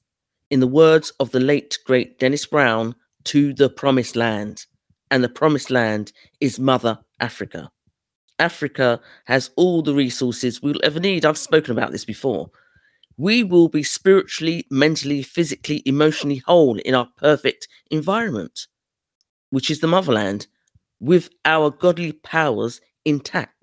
in 0.50 0.62
the 0.62 0.68
words 0.68 1.12
of 1.20 1.32
the 1.32 1.42
late 1.42 1.78
great 1.86 2.18
Dennis 2.18 2.46
Brown, 2.46 2.96
to 3.26 3.54
the 3.54 3.70
promised 3.70 4.16
land. 4.16 4.66
And 5.12 5.22
the 5.22 5.28
promised 5.28 5.70
land 5.70 6.14
is 6.40 6.62
Mother 6.62 6.98
Africa. 7.20 7.70
Africa 8.40 9.02
has 9.26 9.52
all 9.58 9.82
the 9.82 9.94
resources 9.94 10.62
we'll 10.62 10.80
ever 10.82 11.02
need. 11.02 11.26
I've 11.26 11.38
spoken 11.38 11.74
about 11.74 11.92
this 11.92 12.06
before 12.06 12.50
we 13.18 13.44
will 13.44 13.68
be 13.68 13.84
spiritually, 13.84 14.66
mentally, 14.72 15.22
physically, 15.22 15.84
emotionally 15.86 16.38
whole 16.38 16.80
in 16.80 16.96
our 16.96 17.10
perfect 17.18 17.68
environment, 17.92 18.68
which 19.50 19.70
is 19.70 19.82
the 19.82 19.88
motherland, 19.88 20.48
with 21.02 21.30
our 21.44 21.70
godly 21.70 22.14
powers 22.14 22.80
intact. 23.04 23.61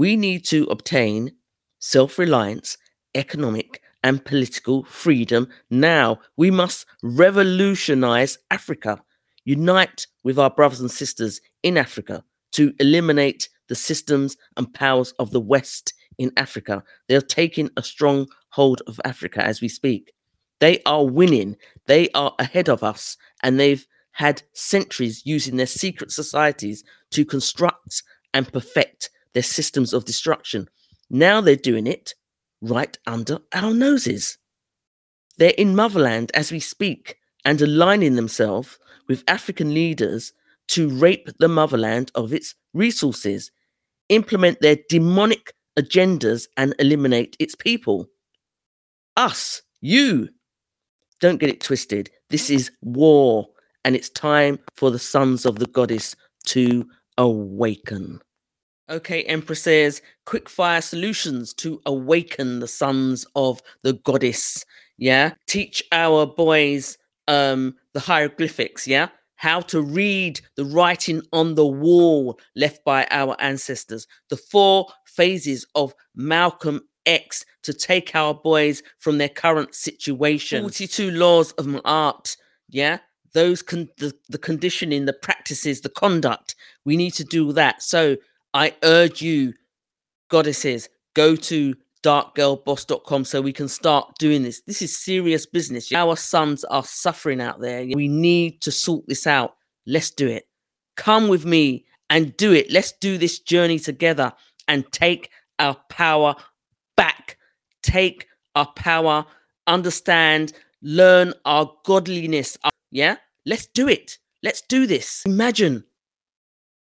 We 0.00 0.16
need 0.16 0.46
to 0.46 0.64
obtain 0.70 1.32
self 1.78 2.18
reliance, 2.18 2.78
economic, 3.14 3.82
and 4.02 4.24
political 4.24 4.82
freedom 4.84 5.50
now. 5.68 6.20
We 6.38 6.50
must 6.50 6.86
revolutionize 7.02 8.38
Africa, 8.50 9.02
unite 9.44 10.06
with 10.24 10.38
our 10.38 10.48
brothers 10.48 10.80
and 10.80 10.90
sisters 10.90 11.42
in 11.62 11.76
Africa 11.76 12.24
to 12.52 12.72
eliminate 12.80 13.50
the 13.68 13.74
systems 13.74 14.38
and 14.56 14.72
powers 14.72 15.12
of 15.18 15.32
the 15.32 15.40
West 15.54 15.92
in 16.16 16.32
Africa. 16.38 16.82
They're 17.06 17.20
taking 17.20 17.68
a 17.76 17.82
strong 17.82 18.26
hold 18.52 18.80
of 18.86 19.02
Africa 19.04 19.44
as 19.44 19.60
we 19.60 19.68
speak. 19.68 20.14
They 20.60 20.80
are 20.86 21.04
winning, 21.04 21.56
they 21.84 22.08
are 22.14 22.34
ahead 22.38 22.70
of 22.70 22.82
us, 22.82 23.18
and 23.42 23.60
they've 23.60 23.86
had 24.12 24.44
centuries 24.54 25.26
using 25.26 25.58
their 25.58 25.66
secret 25.66 26.10
societies 26.10 26.84
to 27.10 27.26
construct 27.26 28.02
and 28.32 28.50
perfect 28.50 29.10
their 29.34 29.42
systems 29.42 29.92
of 29.92 30.04
destruction. 30.04 30.68
Now 31.08 31.40
they're 31.40 31.56
doing 31.56 31.86
it 31.86 32.14
right 32.60 32.96
under 33.06 33.38
our 33.54 33.72
noses. 33.72 34.38
They're 35.38 35.54
in 35.56 35.74
motherland 35.74 36.30
as 36.34 36.52
we 36.52 36.60
speak 36.60 37.16
and 37.44 37.60
aligning 37.60 38.16
themselves 38.16 38.78
with 39.08 39.24
African 39.26 39.72
leaders 39.74 40.32
to 40.68 40.88
rape 40.88 41.28
the 41.38 41.48
motherland 41.48 42.12
of 42.14 42.32
its 42.32 42.54
resources, 42.74 43.50
implement 44.08 44.60
their 44.60 44.76
demonic 44.88 45.54
agendas, 45.78 46.46
and 46.56 46.74
eliminate 46.78 47.36
its 47.40 47.54
people. 47.54 48.06
Us, 49.16 49.62
you. 49.80 50.28
Don't 51.20 51.38
get 51.38 51.50
it 51.50 51.60
twisted. 51.60 52.10
This 52.28 52.50
is 52.50 52.70
war, 52.82 53.48
and 53.84 53.96
it's 53.96 54.10
time 54.10 54.58
for 54.76 54.90
the 54.90 54.98
sons 54.98 55.44
of 55.44 55.58
the 55.58 55.66
goddess 55.66 56.14
to 56.46 56.88
awaken. 57.18 58.20
Okay, 58.90 59.22
Empress 59.22 59.62
says 59.62 60.02
quick 60.26 60.48
fire 60.48 60.80
solutions 60.80 61.54
to 61.54 61.80
awaken 61.86 62.58
the 62.58 62.68
sons 62.68 63.24
of 63.36 63.62
the 63.82 63.92
goddess. 63.92 64.64
Yeah, 64.98 65.34
teach 65.46 65.82
our 65.92 66.26
boys 66.26 66.98
um 67.28 67.76
the 67.94 68.00
hieroglyphics. 68.00 68.88
Yeah, 68.88 69.08
how 69.36 69.60
to 69.60 69.80
read 69.80 70.40
the 70.56 70.64
writing 70.64 71.22
on 71.32 71.54
the 71.54 71.66
wall 71.66 72.38
left 72.56 72.84
by 72.84 73.06
our 73.10 73.36
ancestors. 73.40 74.06
The 74.28 74.36
four 74.36 74.88
phases 75.06 75.66
of 75.74 75.94
Malcolm 76.14 76.82
X 77.06 77.44
to 77.62 77.72
take 77.72 78.14
our 78.14 78.34
boys 78.34 78.82
from 78.98 79.18
their 79.18 79.28
current 79.28 79.74
situation. 79.74 80.62
42 80.62 81.10
laws 81.12 81.52
of 81.52 81.66
Ma'at. 81.66 82.36
Yeah, 82.68 82.98
those 83.32 83.62
con- 83.62 83.88
the, 83.98 84.14
the 84.28 84.38
conditioning, 84.38 85.04
the 85.04 85.12
practices, 85.12 85.80
the 85.80 85.88
conduct. 85.88 86.54
We 86.84 86.96
need 86.96 87.14
to 87.14 87.24
do 87.24 87.52
that. 87.52 87.82
So 87.82 88.16
I 88.52 88.74
urge 88.82 89.22
you, 89.22 89.54
goddesses, 90.28 90.88
go 91.14 91.36
to 91.36 91.74
darkgirlboss.com 92.02 93.24
so 93.24 93.40
we 93.40 93.52
can 93.52 93.68
start 93.68 94.16
doing 94.18 94.42
this. 94.42 94.62
This 94.66 94.82
is 94.82 94.96
serious 94.96 95.46
business. 95.46 95.92
Our 95.92 96.16
sons 96.16 96.64
are 96.64 96.84
suffering 96.84 97.40
out 97.40 97.60
there. 97.60 97.84
We 97.94 98.08
need 98.08 98.62
to 98.62 98.72
sort 98.72 99.06
this 99.06 99.26
out. 99.26 99.54
Let's 99.86 100.10
do 100.10 100.26
it. 100.26 100.48
Come 100.96 101.28
with 101.28 101.44
me 101.44 101.84
and 102.08 102.36
do 102.36 102.52
it. 102.52 102.70
Let's 102.70 102.92
do 102.92 103.18
this 103.18 103.38
journey 103.38 103.78
together 103.78 104.32
and 104.66 104.90
take 104.92 105.30
our 105.58 105.76
power 105.88 106.34
back. 106.96 107.36
Take 107.82 108.26
our 108.54 108.66
power, 108.72 109.24
understand, 109.66 110.52
learn 110.82 111.34
our 111.44 111.70
godliness. 111.84 112.58
Yeah? 112.90 113.16
Let's 113.46 113.66
do 113.66 113.88
it. 113.88 114.18
Let's 114.42 114.62
do 114.62 114.86
this. 114.86 115.22
Imagine 115.26 115.84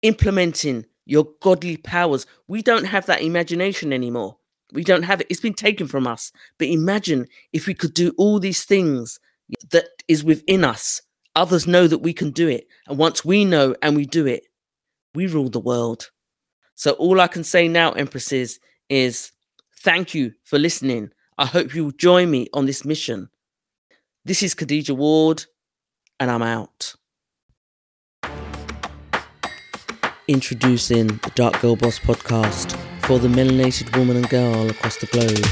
implementing 0.02 0.86
your 1.06 1.28
godly 1.40 1.76
powers. 1.76 2.26
We 2.48 2.62
don't 2.62 2.84
have 2.84 3.06
that 3.06 3.22
imagination 3.22 3.92
anymore. 3.92 4.38
We 4.72 4.84
don't 4.84 5.02
have 5.02 5.20
it. 5.20 5.26
It's 5.30 5.40
been 5.40 5.54
taken 5.54 5.86
from 5.86 6.06
us. 6.06 6.32
But 6.58 6.68
imagine 6.68 7.26
if 7.52 7.66
we 7.66 7.74
could 7.74 7.94
do 7.94 8.12
all 8.18 8.40
these 8.40 8.64
things 8.64 9.20
that 9.70 9.86
is 10.08 10.24
within 10.24 10.64
us. 10.64 11.00
Others 11.36 11.66
know 11.66 11.86
that 11.86 11.98
we 11.98 12.12
can 12.12 12.30
do 12.30 12.48
it. 12.48 12.66
And 12.86 12.98
once 12.98 13.24
we 13.24 13.44
know 13.44 13.74
and 13.82 13.96
we 13.96 14.06
do 14.06 14.26
it, 14.26 14.44
we 15.14 15.26
rule 15.26 15.48
the 15.48 15.60
world. 15.60 16.10
So 16.74 16.92
all 16.92 17.20
I 17.20 17.28
can 17.28 17.44
say 17.44 17.68
now, 17.68 17.92
Empresses, 17.92 18.58
is 18.88 19.32
thank 19.78 20.14
you 20.14 20.32
for 20.42 20.58
listening. 20.58 21.10
I 21.38 21.46
hope 21.46 21.74
you 21.74 21.84
will 21.84 21.92
join 21.92 22.30
me 22.30 22.48
on 22.52 22.66
this 22.66 22.84
mission. 22.84 23.28
This 24.24 24.42
is 24.42 24.54
Khadija 24.54 24.96
Ward, 24.96 25.44
and 26.18 26.30
I'm 26.30 26.42
out. 26.42 26.94
Introducing 30.26 31.08
the 31.08 31.30
Dark 31.34 31.60
Girl 31.60 31.76
Boss 31.76 31.98
podcast 31.98 32.74
for 33.04 33.18
the 33.18 33.28
melanated 33.28 33.94
woman 33.94 34.16
and 34.16 34.26
girl 34.30 34.70
across 34.70 34.96
the 34.96 35.06
globe. 35.08 35.44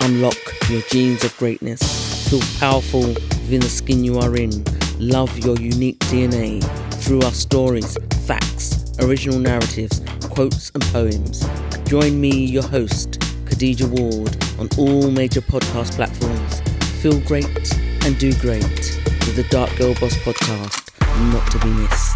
Unlock 0.00 0.36
your 0.70 0.80
genes 0.82 1.24
of 1.24 1.36
greatness. 1.38 2.30
Feel 2.30 2.40
powerful 2.60 3.00
within 3.00 3.58
the 3.62 3.68
skin 3.68 4.04
you 4.04 4.20
are 4.20 4.36
in. 4.36 4.62
Love 5.00 5.36
your 5.40 5.56
unique 5.56 5.98
DNA 5.98 6.62
through 7.02 7.22
our 7.22 7.32
stories, 7.32 7.98
facts, 8.24 8.92
original 9.00 9.40
narratives, 9.40 10.00
quotes, 10.30 10.70
and 10.70 10.84
poems. 10.84 11.44
Join 11.86 12.20
me, 12.20 12.44
your 12.46 12.62
host, 12.62 13.18
Khadija 13.46 13.88
Ward, 13.88 14.36
on 14.60 14.68
all 14.78 15.10
major 15.10 15.40
podcast 15.40 15.96
platforms. 15.96 16.60
Feel 17.02 17.18
great 17.22 17.76
and 18.04 18.16
do 18.20 18.32
great 18.34 18.62
with 18.62 19.34
the 19.34 19.46
Dark 19.50 19.74
Girl 19.76 19.94
Boss 19.94 20.14
podcast, 20.18 20.92
not 21.32 21.50
to 21.50 21.58
be 21.58 21.70
missed. 21.70 22.11